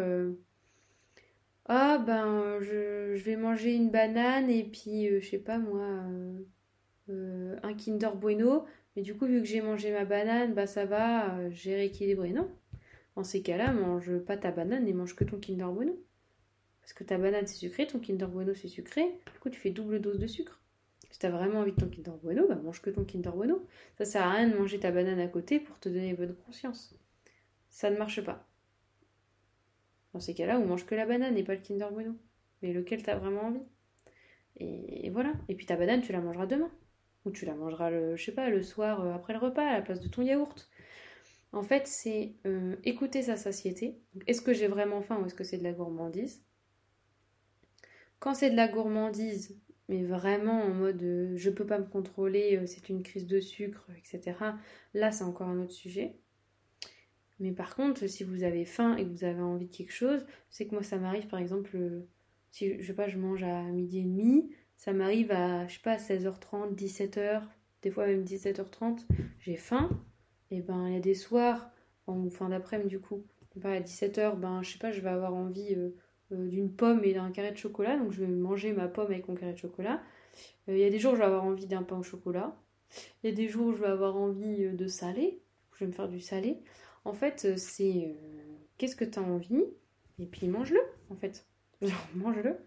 [1.65, 6.05] Ah, ben, je, vais manger une banane et puis, je sais pas moi,
[7.09, 8.65] un Kinder Bueno.
[8.95, 12.29] Mais du coup, vu que j'ai mangé ma banane, bah ça va, j'ai rééquilibré.
[12.31, 12.49] Non,
[13.15, 15.97] en ces cas-là, mange pas ta banane et mange que ton Kinder Bueno.
[16.85, 19.01] Parce que ta banane c'est sucré, ton Kinder Bueno c'est sucré,
[19.33, 20.61] du coup tu fais double dose de sucre.
[21.15, 23.65] Si t'as vraiment envie de ton Kinder Bueno, bah mange que ton Kinder Bueno.
[23.97, 26.93] Ça sert à rien de manger ta banane à côté pour te donner bonne conscience.
[27.69, 28.45] Ça ne marche pas.
[30.11, 32.17] Dans ces cas-là, on mange que la banane et pas le Kinder Bueno.
[32.61, 33.63] Mais lequel t'as vraiment envie?
[34.57, 35.31] Et, voilà.
[35.47, 36.69] Et puis ta banane, tu la mangeras demain.
[37.23, 39.71] Ou tu la mangeras, le, je sais pas, le soir euh, après le repas, à
[39.71, 40.69] la place de ton yaourt.
[41.53, 44.01] En fait, c'est euh, écouter sa satiété.
[44.27, 46.43] Est-ce que j'ai vraiment faim ou est-ce que c'est de la gourmandise?
[48.19, 49.57] Quand c'est de la gourmandise,
[49.89, 53.87] mais vraiment en mode euh, je peux pas me contrôler, c'est une crise de sucre,
[53.97, 54.37] etc.
[54.93, 56.15] Là, c'est encore un autre sujet.
[57.39, 60.25] Mais par contre, si vous avez faim et que vous avez envie de quelque chose,
[60.49, 61.77] c'est que moi, ça m'arrive par exemple
[62.55, 65.81] si je sais pas, je mange à midi et demi, ça m'arrive à, je sais
[65.81, 67.41] pas, 16h30, 17h,
[67.81, 69.05] des fois même 17h30,
[69.39, 69.89] j'ai faim,
[70.51, 71.69] et ben il y a des soirs,
[72.07, 73.25] en fin d'après-midi du coup,
[73.57, 75.95] ben, à 17h, ben je sais pas, je vais avoir envie euh, euh,
[76.31, 79.35] d'une pomme et d'un carré de chocolat, donc je vais manger ma pomme avec mon
[79.35, 80.01] carré de chocolat.
[80.67, 82.55] Euh, il y a des jours où je vais avoir envie d'un pain au chocolat.
[83.23, 85.41] Il y a des jours où je vais avoir envie de salé,
[85.73, 86.61] je vais me faire du salé.
[87.03, 88.15] En fait, c'est
[88.77, 89.63] qu'est-ce que tu as envie,
[90.19, 91.45] et puis mange-le, en fait.
[91.81, 92.57] Genre, mange-le.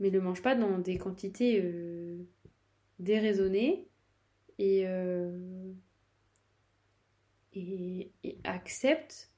[0.00, 2.18] Mais le mange pas dans des quantités euh,
[2.98, 3.88] déraisonnées.
[4.60, 5.72] Euh,
[7.54, 8.12] et,
[8.44, 9.30] accepte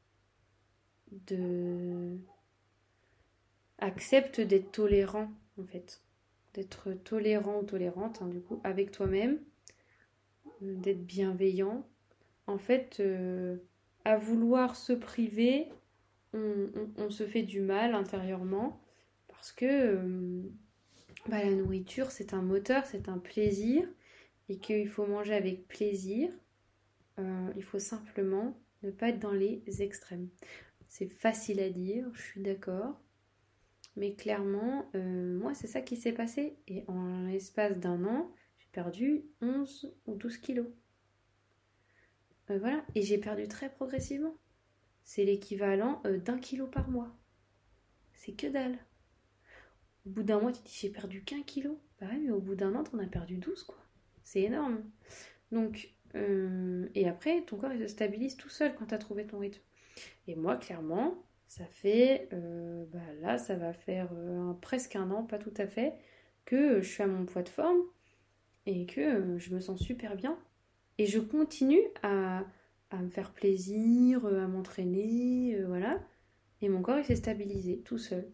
[1.27, 2.19] de.
[3.85, 6.03] Accepte d'être tolérant, en fait.
[6.55, 9.39] D'être tolérant ou tolérante, hein, du coup, avec toi-même.
[10.63, 11.87] Euh, d'être bienveillant.
[12.47, 13.03] En fait,
[14.05, 15.69] à vouloir se priver,
[16.35, 18.81] on, se fait du mal intérieurement
[19.29, 20.43] parce que euh,
[21.29, 23.87] bah, la nourriture c'est un moteur, c'est un plaisir
[24.49, 26.31] et qu'il faut manger avec plaisir.
[27.19, 30.29] Euh, il faut simplement ne pas être dans les extrêmes.
[30.89, 33.01] C'est facile à dire, je suis d'accord.
[33.97, 36.59] Mais clairement, euh, moi, c'est ça qui s'est passé.
[36.67, 40.67] Et en l'espace d'un an, j'ai perdu 11 ou 12 kilos.
[42.49, 42.85] voilà.
[42.95, 44.37] Et j'ai perdu très progressivement
[45.05, 47.15] c'est l'équivalent euh, d'un kilo par mois.
[48.15, 48.79] C'est que dalle.
[50.07, 51.81] Au bout d'un mois, tu te dis j'ai perdu qu'un kilo.
[52.01, 53.79] Bah mais au bout d'un an, t'en as perdu 12, quoi.
[54.23, 54.83] C'est énorme.
[55.53, 59.39] Donc, euh, et après, ton corps, il se stabilise tout seul quand t'as trouvé ton
[59.39, 59.61] rythme.
[60.27, 61.23] Et moi, clairement,
[61.57, 64.11] ça fait, euh, bah là, ça va faire
[64.61, 65.95] presque un an, pas tout à fait,
[66.45, 67.79] que je suis à mon poids de forme
[68.67, 70.37] et que je me sens super bien.
[70.99, 72.45] Et je continue à,
[72.93, 76.01] me faire plaisir, euh, à m'entraîner, euh, voilà.
[76.61, 78.31] Et mon corps, il s'est stabilisé tout seul.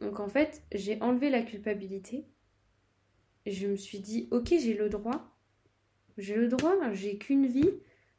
[0.00, 2.26] Donc en fait, j'ai enlevé la culpabilité.
[3.46, 5.34] Je me suis dit, ok, j'ai le droit.
[6.18, 7.70] J'ai le droit, j'ai qu'une vie.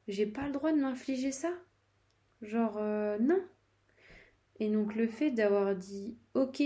[0.08, 1.52] J'ai pas le droit de m'infliger ça.
[2.42, 3.40] Genre, euh, non.
[4.60, 6.64] Et donc le fait d'avoir dit, ok,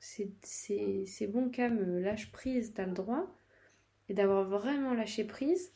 [0.00, 3.26] c'est bon, Cam, lâche prise, t'as le droit.
[4.08, 5.72] Et d'avoir vraiment lâché prise,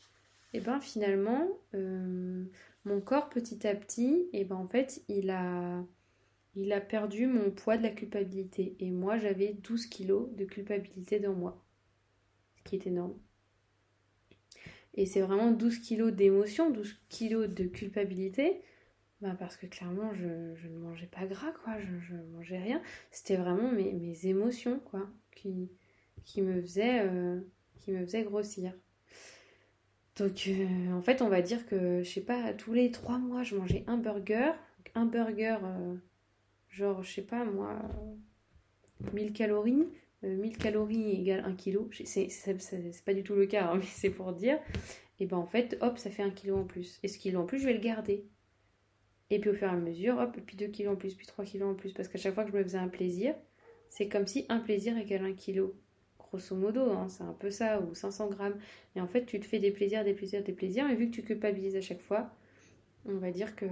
[0.53, 2.43] et ben finalement, euh,
[2.83, 5.85] mon corps petit à petit, et ben en fait, il a,
[6.55, 8.75] il a perdu mon poids de la culpabilité.
[8.79, 11.63] Et moi, j'avais 12 kilos de culpabilité dans moi,
[12.57, 13.17] ce qui est énorme.
[14.95, 18.61] Et c'est vraiment 12 kilos d'émotion, 12 kilos de culpabilité.
[19.25, 21.79] Ben parce que clairement, je, ne mangeais pas gras, quoi.
[21.79, 22.79] Je, ne mangeais rien.
[23.09, 25.71] C'était vraiment mes, mes, émotions, quoi, qui,
[26.25, 27.39] qui, me faisaient, euh,
[27.79, 28.71] qui me grossir.
[30.15, 33.41] Donc, euh, en fait, on va dire que, je sais pas, tous les trois mois,
[33.41, 34.51] je mangeais un burger.
[34.93, 35.95] Un burger, euh,
[36.69, 37.81] genre, je sais pas, moi,
[39.11, 39.87] 1000 calories.
[40.21, 41.79] 1000 euh, calories égale 1 kg.
[42.05, 44.59] C'est pas du tout le cas, hein, mais c'est pour dire.
[45.19, 46.99] Et ben en fait, hop, ça fait 1 kg en plus.
[47.01, 48.27] Et ce kilo en plus, je vais le garder.
[49.31, 51.45] Et puis au fur et à mesure, hop, puis 2 kg en plus, puis 3
[51.45, 51.93] kg en plus.
[51.93, 53.35] Parce qu'à chaque fois que je me faisais un plaisir,
[53.89, 55.71] c'est comme si un plaisir égale 1 kg
[56.19, 58.57] grosso modo, hein, c'est un peu ça, ou 500 grammes.
[58.95, 61.15] Et en fait, tu te fais des plaisirs, des plaisirs, des plaisirs, mais vu que
[61.15, 62.31] tu culpabilises à chaque fois,
[63.05, 63.65] on va dire que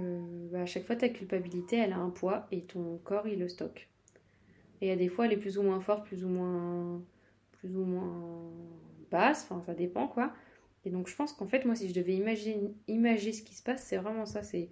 [0.50, 3.48] bah, à chaque fois, ta culpabilité, elle a un poids et ton corps, il le
[3.48, 3.88] stocke.
[4.80, 7.02] Et a des fois, elle est plus ou moins forte, plus ou moins,
[7.52, 8.50] plus ou moins
[9.10, 10.32] basse, enfin, ça dépend, quoi.
[10.84, 13.62] Et donc, je pense qu'en fait, moi, si je devais imaginer, imaginer ce qui se
[13.62, 14.68] passe, c'est vraiment ça, c'est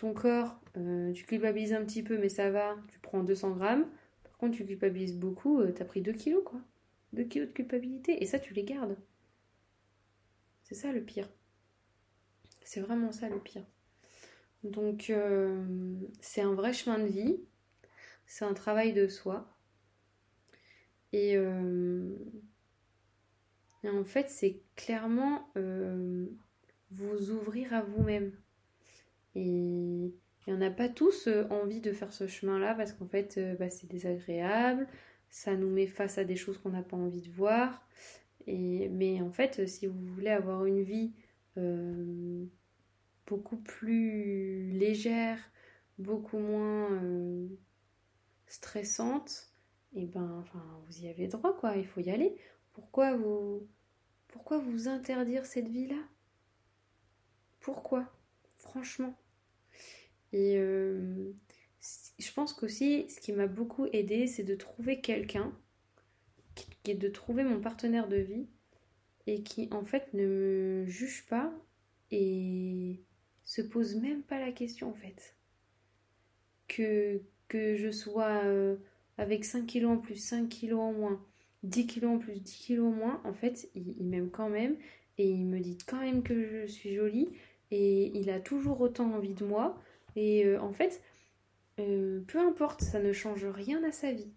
[0.00, 3.86] ton corps, euh, tu culpabilises un petit peu, mais ça va, tu prends 200 grammes.
[4.24, 6.58] Par contre, tu culpabilises beaucoup, euh, t'as pris 2 kilos, quoi.
[7.12, 8.22] 2 kilos de culpabilité.
[8.22, 8.96] Et ça, tu les gardes.
[10.62, 11.28] C'est ça le pire.
[12.64, 13.66] C'est vraiment ça le pire.
[14.64, 15.62] Donc, euh,
[16.20, 17.38] c'est un vrai chemin de vie.
[18.26, 19.54] C'est un travail de soi.
[21.12, 21.36] Et,
[23.84, 25.52] en fait, c'est clairement
[26.90, 28.32] vous ouvrir à vous-même.
[29.34, 30.14] Et,
[30.46, 34.88] on n'a pas tous envie de faire ce chemin-là parce qu'en fait, bah, c'est désagréable,
[35.28, 37.86] ça nous met face à des choses qu'on n'a pas envie de voir.
[38.48, 41.12] Et, mais en fait, si vous voulez avoir une vie
[43.30, 45.38] beaucoup plus légère,
[45.98, 47.46] beaucoup moins euh,
[48.46, 49.52] stressante,
[49.94, 51.76] et eh ben, enfin, vous y avez droit, quoi.
[51.76, 52.36] Il faut y aller.
[52.72, 53.68] Pourquoi vous,
[54.28, 56.00] pourquoi vous interdire cette vie-là?
[57.60, 58.06] Pourquoi?
[58.58, 59.14] Franchement.
[60.32, 61.32] Et euh,
[62.18, 65.52] je pense qu'aussi, ce qui m'a beaucoup aidé, c'est de trouver quelqu'un,
[66.54, 68.46] qui est de trouver mon partenaire de vie,
[69.26, 71.52] et qui en fait ne me juge pas
[72.10, 73.00] et
[73.44, 75.36] se pose même pas la question en fait.
[76.68, 78.76] Que, que je sois euh,
[79.18, 81.20] avec 5 kilos en plus, 5 kilos en moins,
[81.64, 84.76] 10 kilos en plus, 10 kilos en moins, en fait, il, m'aime quand même
[85.18, 87.28] et il me dit quand même que je suis jolie
[87.70, 89.80] et il a toujours autant envie de moi.
[90.16, 91.02] Et euh, en fait,
[91.78, 94.32] euh, peu importe, ça ne change rien à sa vie.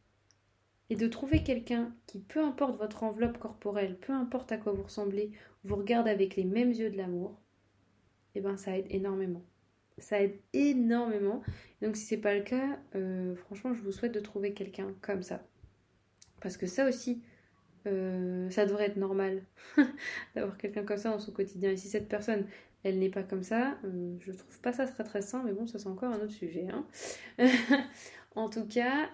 [0.90, 4.84] Et de trouver quelqu'un qui, peu importe votre enveloppe corporelle, peu importe à quoi vous
[4.84, 5.32] ressemblez,
[5.64, 7.40] vous regarde avec les mêmes yeux de l'amour,
[8.36, 9.44] et eh ben ça aide énormément.
[10.00, 11.44] Ça aide énormément.
[11.82, 15.22] Donc si c'est pas le cas, euh, franchement, je vous souhaite de trouver quelqu'un comme
[15.22, 15.46] ça.
[16.42, 17.22] Parce que ça aussi,
[17.86, 19.44] ça devrait être normal
[20.36, 21.72] d'avoir quelqu'un comme ça dans son quotidien.
[21.72, 22.48] Et si cette personne,
[22.84, 25.67] elle n'est pas comme ça, euh, je trouve pas ça très très sain, mais bon,
[25.67, 26.67] ça c'est encore un autre sujet.
[26.69, 26.86] Hein.
[28.36, 29.10] en tout cas,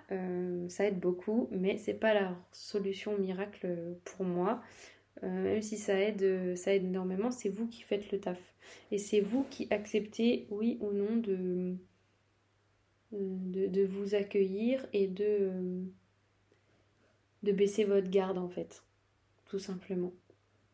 [0.69, 4.62] ça aide beaucoup, mais c'est pas la solution miracle pour moi.
[5.21, 8.39] même si ça aide, ça aide énormément, c'est vous qui faites le taf.
[8.91, 11.17] Et c'est vous qui acceptez, oui ou non,
[13.12, 15.84] de, vous accueillir et de,
[17.43, 18.84] baisser votre garde en fait.
[19.47, 20.13] Tout simplement.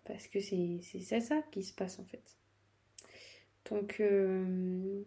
[0.03, 2.38] Parce que c'est ça qui se passe en fait.
[3.69, 5.04] Donc euh,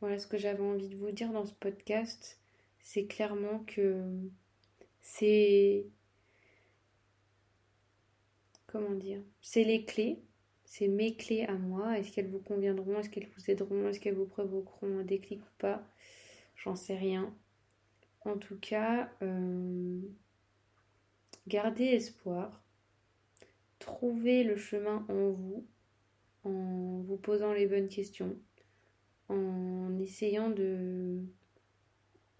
[0.00, 2.38] voilà ce que j'avais envie de vous dire dans ce podcast.
[2.80, 4.02] C'est clairement que
[5.00, 5.86] c'est...
[8.66, 10.24] Comment dire C'est les clés
[10.76, 11.96] c'est mes clés à moi.
[12.00, 12.98] Est-ce qu'elles vous conviendront?
[12.98, 13.86] Est-ce qu'elles vous aideront?
[13.86, 15.86] Est-ce qu'elles vous provoqueront un déclic ou pas?
[16.56, 17.32] J'en sais rien.
[18.22, 20.00] En tout cas, euh,
[21.46, 22.60] gardez espoir.
[23.78, 25.64] Trouvez le chemin en vous
[26.44, 28.36] en vous posant les bonnes questions,
[29.28, 31.20] en essayant de...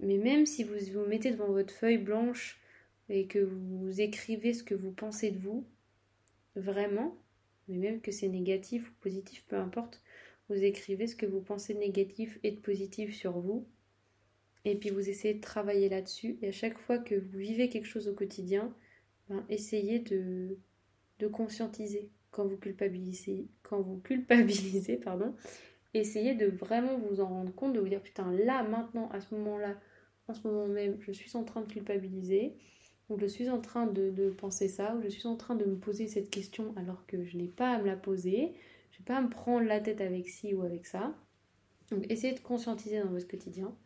[0.00, 2.60] Mais même si vous vous mettez devant votre feuille blanche
[3.08, 5.66] et que vous écrivez ce que vous pensez de vous,
[6.56, 7.16] vraiment,
[7.68, 10.02] mais même que c'est négatif ou positif, peu importe,
[10.48, 13.66] vous écrivez ce que vous pensez négatif et de positif sur vous,
[14.64, 17.86] et puis vous essayez de travailler là-dessus, et à chaque fois que vous vivez quelque
[17.86, 18.74] chose au quotidien,
[19.28, 20.58] ben, essayez de,
[21.18, 25.34] de conscientiser quand vous culpabilisez, quand vous culpabilisez, pardon,
[25.94, 29.34] essayez de vraiment vous en rendre compte, de vous dire putain là, maintenant, à ce
[29.36, 29.76] moment-là,
[30.26, 32.56] en ce moment même, je suis en train de culpabiliser,
[33.08, 35.76] ou je suis en train de, penser ça, ou je suis en train de me
[35.76, 38.54] poser cette question alors que je n'ai pas à me la poser,
[38.90, 41.14] je n'ai pas à me prendre la tête avec ci ou avec ça.
[41.90, 43.76] Donc essayez de conscientiser dans votre quotidien,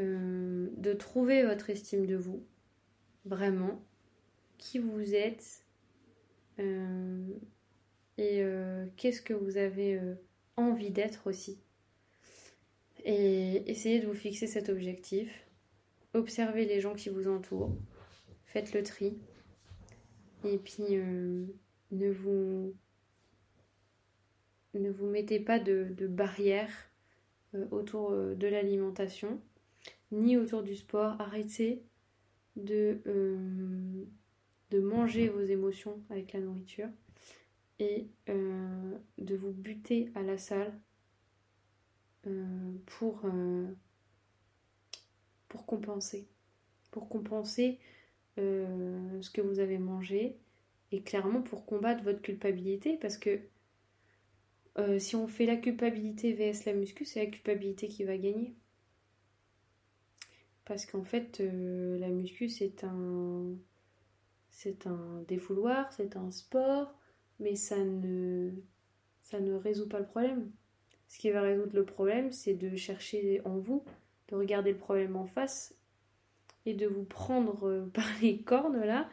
[0.00, 2.44] euh, de trouver votre estime de vous,
[3.24, 3.80] vraiment,
[4.58, 5.64] qui vous êtes,
[6.58, 7.26] euh,
[8.18, 10.00] et euh, qu'est-ce que vous avez
[10.56, 11.58] envie d'être aussi?
[13.04, 15.46] Et essayez de vous fixer cet objectif.
[16.14, 17.76] Observez les gens qui vous entourent
[18.44, 19.18] faites le tri.
[20.44, 21.44] Et puis, euh,
[21.90, 22.74] ne, vous,
[24.74, 26.90] ne vous mettez pas de, de barrières
[27.54, 29.40] euh, autour euh, de l'alimentation,
[30.12, 31.20] ni autour du sport.
[31.20, 31.82] Arrêtez
[32.56, 33.00] de
[34.72, 36.88] manger vos émotions avec la nourriture
[37.78, 40.72] et de vous buter à la salle
[42.86, 43.22] pour,
[45.48, 46.28] pour compenser.
[46.90, 47.78] Pour compenser
[48.38, 50.36] euh, ce que vous avez mangé
[50.90, 53.38] et clairement pour combattre votre culpabilité parce que
[54.78, 58.56] euh, si on fait la culpabilité vs la muscu, c'est la culpabilité qui va gagner.
[60.64, 63.54] Parce qu'en fait, euh, la muscu, c'est un,
[64.50, 66.92] c'est un défouloir, c'est un sport,
[67.44, 68.50] mais ça ne,
[69.22, 70.50] ça ne résout pas le problème.
[71.08, 73.84] Ce qui va résoudre le problème, c'est de chercher en vous,
[74.28, 75.74] de regarder le problème en face
[76.64, 79.08] et de vous prendre euh, par les cornes là,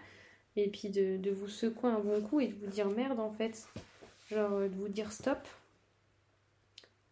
[0.56, 3.68] et puis de, vous secouer un bon coup et de vous dire merde en fait,
[4.30, 5.46] genre euh, de vous dire stop.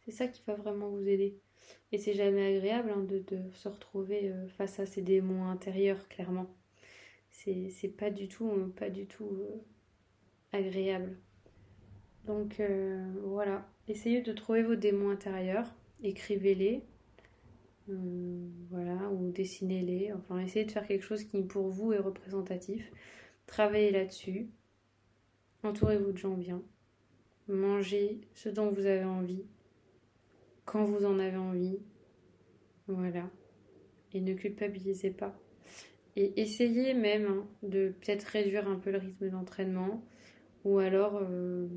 [0.06, 1.38] C'est ça qui va vraiment vous aider.
[1.92, 6.48] Et c'est jamais agréable hein, de, se retrouver euh, face à ces démons intérieurs, clairement.
[7.32, 9.32] C'est pas du tout, pas du tout
[10.52, 11.18] agréable.
[12.26, 12.62] Donc
[13.24, 15.74] voilà, essayez de trouver vos démons intérieurs
[16.04, 16.84] écrivez-les,
[17.90, 22.92] euh, voilà, ou dessinez-les, enfin essayez de faire quelque chose qui pour vous est représentatif.
[23.46, 24.50] Travaillez là-dessus.
[25.64, 26.62] Entourez-vous de gens bien.
[27.48, 29.44] Mangez ce dont vous avez envie,
[30.66, 31.80] quand vous en avez envie.
[32.88, 33.30] Voilà.
[34.14, 35.38] Et ne culpabilisez pas.
[36.16, 40.04] Et essayez même hein, de peut-être réduire un peu le rythme d'entraînement.
[40.66, 41.68] Ou alors, euh,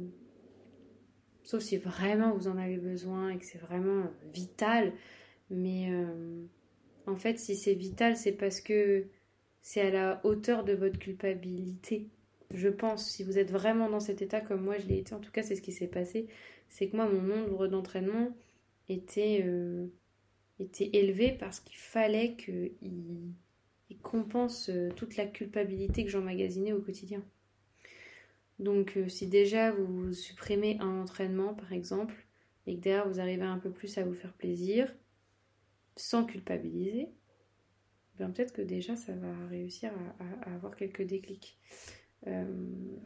[1.43, 4.93] sauf si vraiment vous en avez besoin et que c'est vraiment vital,
[5.51, 6.45] mais euh,
[7.07, 9.07] en fait, si c'est vital, c'est parce que
[9.61, 12.09] c'est à la hauteur de votre culpabilité.
[12.53, 15.21] Je pense, si vous êtes vraiment dans cet état comme moi je l'ai été, en
[15.21, 16.27] tout cas c'est ce qui s'est passé,
[16.69, 18.37] c'est que moi mon nombre d'entraînement
[18.89, 19.87] était, euh,
[20.59, 22.73] était élevé parce qu'il fallait qu'il
[23.91, 27.23] il compense toute la culpabilité que j'emmagasinais au quotidien.
[28.63, 32.15] Donc si déjà vous supprimez un entraînement par exemple,
[32.67, 34.95] et que derrière vous arrivez un peu plus à vous faire plaisir,
[35.97, 37.13] sans culpabiliser,
[38.19, 39.93] ben peut-être que déjà ça va réussir
[40.45, 41.59] à, avoir quelques déclics.
[42.27, 42.97] Euh,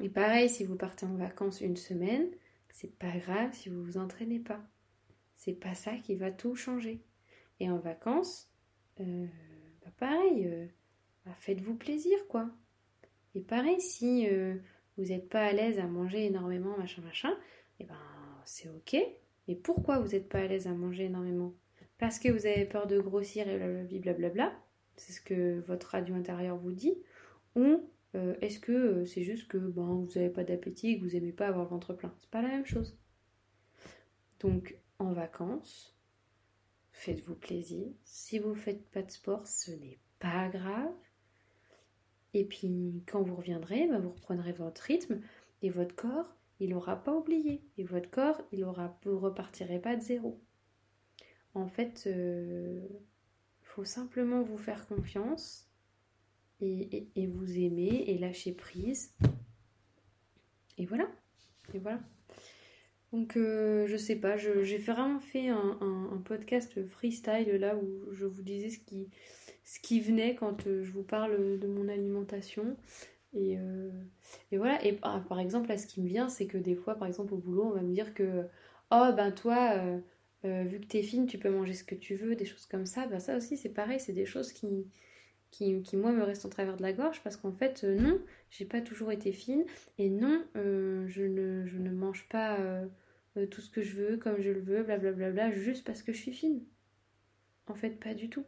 [0.00, 2.28] et pareil, si vous partez en vacances une semaine,
[2.70, 4.62] c'est pas grave si vous vous entraînez pas.
[5.36, 7.02] C'est pas ça qui va tout changer.
[7.60, 8.48] Et en vacances,
[9.00, 9.26] euh,
[9.84, 10.66] bah pareil, euh,
[11.26, 12.50] bah faites-vous plaisir quoi.
[13.34, 14.26] Et pareil, si
[14.96, 17.30] vous n'êtes pas à l'aise à manger énormément, machin, machin,
[17.80, 17.96] et eh ben
[18.44, 18.96] c'est ok.
[19.48, 21.54] Mais pourquoi vous n'êtes pas à l'aise à manger énormément?
[21.98, 24.52] Parce que vous avez peur de grossir et blablabla,
[24.96, 26.96] c'est ce que votre radio intérieure vous dit,
[27.56, 31.12] ou euh, est-ce que euh, c'est juste que ben, vous n'avez pas d'appétit, que vous
[31.12, 32.14] n'aimez pas avoir le ventre plein?
[32.18, 32.98] C'est pas la même chose.
[34.40, 35.96] Donc en vacances,
[36.92, 37.88] faites-vous plaisir.
[38.04, 40.92] Si vous ne faites pas de sport, ce n'est pas grave.
[42.34, 45.20] Et puis quand vous reviendrez, ben, vous reprendrez votre rythme
[45.62, 47.62] et votre corps, il n'aura pas oublié.
[47.78, 50.40] Et votre corps, il aura, vous repartirez pas de zéro.
[51.54, 52.88] En fait, il euh,
[53.62, 55.68] faut simplement vous faire confiance
[56.60, 59.12] et, vous aimer et lâcher prise.
[60.78, 61.08] Et voilà.
[61.74, 62.00] Et voilà.
[63.12, 68.42] Donc, euh, je sais pas, j'ai vraiment fait un, podcast freestyle là où je vous
[68.42, 69.10] disais ce qui,
[69.64, 72.76] ce qui venait quand euh, je vous parle de mon alimentation.
[73.34, 73.56] Et,
[74.52, 74.84] voilà.
[74.84, 77.32] Et ah, par exemple, là, ce qui me vient, c'est que des fois, par exemple,
[77.32, 78.46] au boulot, on va me dire que,
[78.90, 80.00] oh, ben toi,
[80.44, 82.86] euh, vu que t'es fine, tu peux manger ce que tu veux, des choses comme
[82.86, 83.06] ça.
[83.06, 84.86] Bah, ça aussi, c'est pareil, c'est des choses qui,
[85.50, 88.64] qui, moi, me restent en travers de la gorge parce qu'en fait, euh, non, j'ai
[88.64, 89.64] pas toujours été fine
[89.98, 92.58] et non, euh, je, ne, mange pas
[93.50, 96.02] tout ce que je veux, comme je le veux, blablabla, bla, bla, bla, juste parce
[96.02, 96.62] que je suis fine.
[97.66, 98.44] En fait, pas du tout.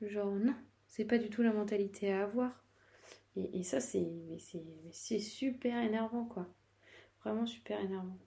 [0.00, 0.54] Genre, non,
[0.88, 2.64] c'est pas du tout la mentalité à avoir.
[3.36, 6.46] Et, ça, c'est super énervant, quoi.
[7.22, 8.18] Vraiment super énervant.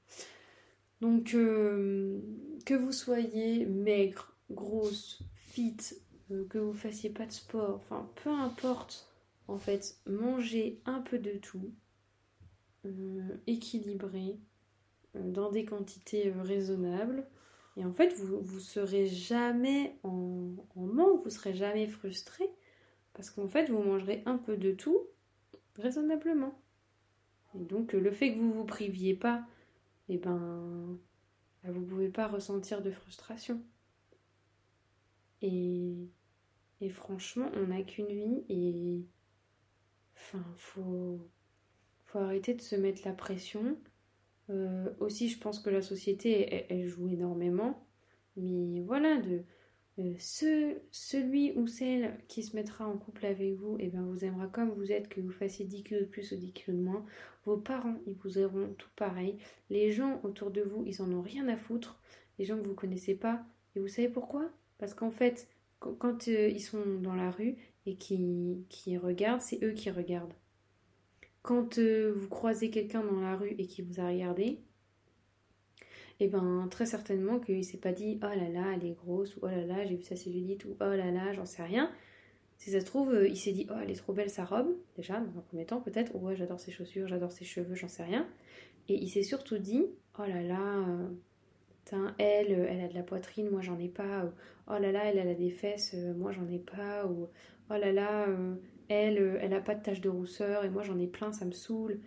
[1.01, 2.19] Donc, euh,
[2.65, 5.77] que vous soyez maigre, grosse, fit,
[6.31, 9.09] euh, que vous fassiez pas de sport, enfin, peu importe,
[9.47, 11.73] en fait, mangez un peu de tout,
[12.85, 14.37] euh, équilibré,
[15.15, 17.25] dans des quantités raisonnables.
[17.79, 22.43] Et en fait, vous ne serez jamais en, manque, vous serez jamais frustré,
[23.13, 25.07] parce qu'en fait, vous mangerez un peu de tout
[25.77, 26.61] raisonnablement.
[27.55, 29.45] Et donc, le fait que vous vous priviez pas
[30.09, 30.99] eh ben,
[31.63, 33.63] bah, vous ne pouvez pas ressentir de frustration.
[35.41, 36.09] Et,
[36.81, 39.05] et franchement, on n'a qu'une vie et
[40.17, 41.29] enfin, faut,
[42.01, 43.77] faut arrêter de se mettre la pression.
[44.49, 47.85] Euh, aussi, je pense que la société, elle joue énormément.
[48.35, 49.43] Mais voilà, de,
[49.99, 50.13] euh,
[50.91, 54.47] celui ou celle qui se mettra en couple avec vous, et eh bien vous aimera
[54.47, 57.05] comme vous êtes, que vous fassiez 10 kilos de plus ou 10 kilos de moins.
[57.45, 59.37] Vos parents, ils vous auront tout pareil.
[59.69, 61.99] Les gens autour de vous, ils en ont rien à foutre.
[62.37, 63.43] Les gens que vous connaissez pas.
[63.75, 64.49] Et vous savez pourquoi?
[64.77, 69.73] Parce qu'en fait, quand, euh, ils sont dans la rue et qui regardent, c'est eux
[69.73, 70.33] qui regardent.
[71.41, 74.59] Quand euh, vous croisez quelqu'un dans la rue et qui vous a regardé,
[76.21, 79.37] et eh ben très certainement qu'il s'est pas dit oh là là elle est grosse
[79.37, 81.89] ou oh là là j'ai vu sa cellulite ou oh là là j'en sais rien.
[82.57, 84.75] Si ça se trouve, euh, il s'est dit oh elle est trop belle sa robe
[84.97, 88.03] déjà dans un premier temps peut-être ouais j'adore ses chaussures, j'adore ses cheveux, j'en sais
[88.03, 88.27] rien.
[88.89, 89.85] Et il s'est surtout dit
[90.19, 94.31] oh là là euh, elle elle a de la poitrine moi j'en ai pas ou,
[94.67, 97.29] oh là là elle a des fesses moi j'en ai pas ou
[97.69, 98.27] oh là là
[98.89, 101.51] elle elle a pas de tache de rousseur et moi j'en ai plein ça me
[101.51, 102.01] saoule.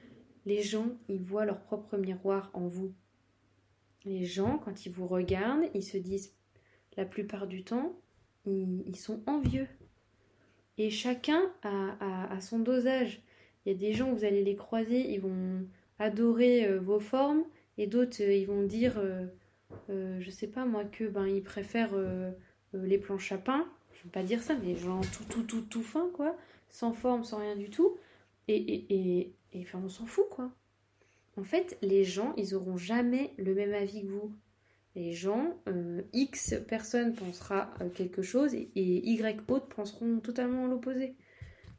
[0.44, 2.92] Les gens ils voient leur propre miroir en vous
[4.04, 6.34] les gens, quand ils vous regardent, ils se disent,
[6.96, 7.94] la plupart du temps,
[8.46, 9.68] ils, sont envieux.
[10.78, 13.22] Et chacun a, son dosage.
[13.64, 15.66] Il y a des gens, vous allez les croiser, ils vont
[15.98, 17.44] adorer euh, vos formes,
[17.78, 21.94] et d'autres, euh, ils vont dire, euh, je sais pas moi, que ben ils préfèrent
[22.72, 25.82] les planches à pain, je veux pas dire ça, mais genre tout, tout, tout, tout
[25.82, 26.36] fin, quoi,
[26.72, 27.96] sans forme, sans rien du tout.
[28.48, 30.50] Et, et, et, et on s'en fout, quoi.
[31.36, 34.32] En fait, les gens, ils auront jamais le même avis que vous.
[34.94, 41.16] Les gens, euh, X personnes pensera euh, quelque chose et, Y autres penseront totalement l'opposé.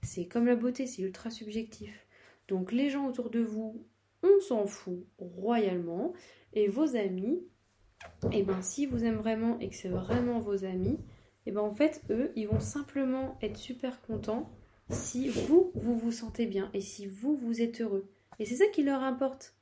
[0.02, 2.08] C'est comme la beauté, c'est ultra subjectif.
[2.48, 3.86] Donc les gens autour de vous,
[4.24, 6.14] on s'en fout royalement.
[6.54, 7.44] Et vos amis,
[8.32, 11.00] et eh ben si vous aimez vraiment et que c'est vraiment vos amis,
[11.46, 14.52] et eh ben en fait eux, ils vont simplement être super contents
[14.94, 18.10] si vous, vous sentez bien et si vous, vous êtes heureux.
[18.40, 19.56] Et c'est ça qui leur importe,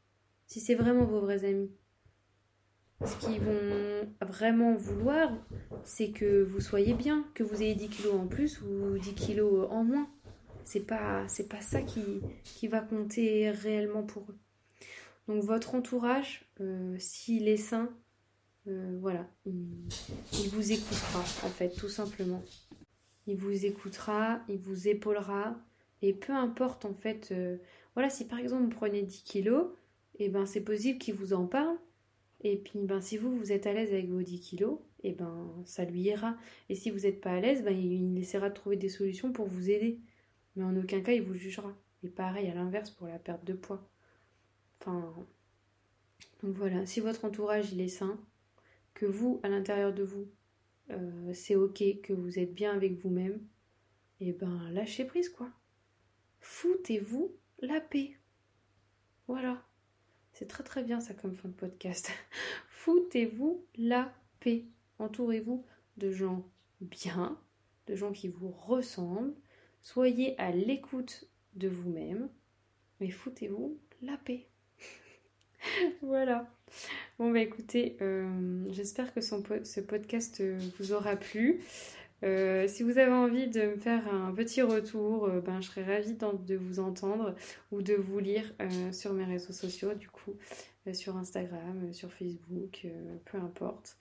[0.47, 1.71] si c'est vraiment vos vrais amis.
[3.03, 5.31] Ce qu'ils vont vraiment vouloir,
[5.83, 9.67] c'est que vous soyez bien, que vous ayez 10 kilos en plus ou 10 kilos
[9.71, 10.07] en moins.
[10.65, 14.37] C'est pas, pas ça qui, qui va compter réellement pour eux.
[15.27, 17.89] Donc votre entourage, euh, s'il est sain,
[18.67, 22.43] euh, voilà, il, vous écoutera en fait, tout simplement.
[23.27, 25.55] Il vous écoutera, il vous épaulera,
[26.01, 27.57] et peu importe en fait, euh,
[27.93, 29.67] voilà, si par exemple vous prenez 10 kilos,
[30.19, 31.77] et eh ben c'est possible qu'il vous en parle,
[32.41, 35.13] et puis ben si vous vous êtes à l'aise avec vos 10 kilos, et eh
[35.13, 36.37] ben ça lui ira.
[36.69, 39.47] Et si vous n'êtes pas à l'aise, ben il, essaiera de trouver des solutions pour
[39.47, 39.99] vous aider.
[40.55, 41.75] Mais en aucun cas il vous jugera.
[42.03, 43.89] Et pareil à l'inverse pour la perte de poids.
[44.79, 45.13] Enfin,
[46.43, 48.19] donc voilà, si votre entourage il est sain,
[48.93, 50.27] que vous, à l'intérieur de vous,
[50.89, 53.39] euh, c'est ok, que vous êtes bien avec vous-même,
[54.19, 55.49] et eh ben lâchez prise quoi.
[56.39, 58.17] Foutez-vous la paix.
[59.27, 59.65] Voilà.
[60.33, 62.11] C'est très très bien ça comme fin de podcast.
[62.69, 64.65] Foutez-vous la paix.
[64.99, 65.65] Entourez-vous
[65.97, 66.47] de gens
[66.79, 67.39] bien,
[67.87, 69.35] de gens qui vous ressemblent.
[69.81, 72.29] Soyez à l'écoute de vous-même.
[72.99, 74.50] Mais foutez-vous la paix.
[76.01, 76.47] voilà.
[77.19, 81.61] Bon, bah écoutez, euh, j'espère que ce podcast euh, vous aura plu.
[82.23, 86.13] Euh, si vous avez envie de me faire un petit retour, ben, je serais ravie
[86.13, 87.35] de vous entendre
[87.71, 88.53] ou de vous lire
[88.91, 90.35] sur mes réseaux sociaux, du coup,
[90.93, 92.85] sur Instagram, sur Facebook,
[93.25, 93.97] peu importe.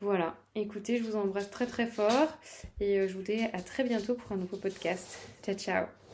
[0.00, 2.38] Voilà, écoutez, je vous embrasse très très fort
[2.80, 5.18] et je vous dis à très bientôt pour un nouveau podcast.
[5.42, 6.07] Ciao ciao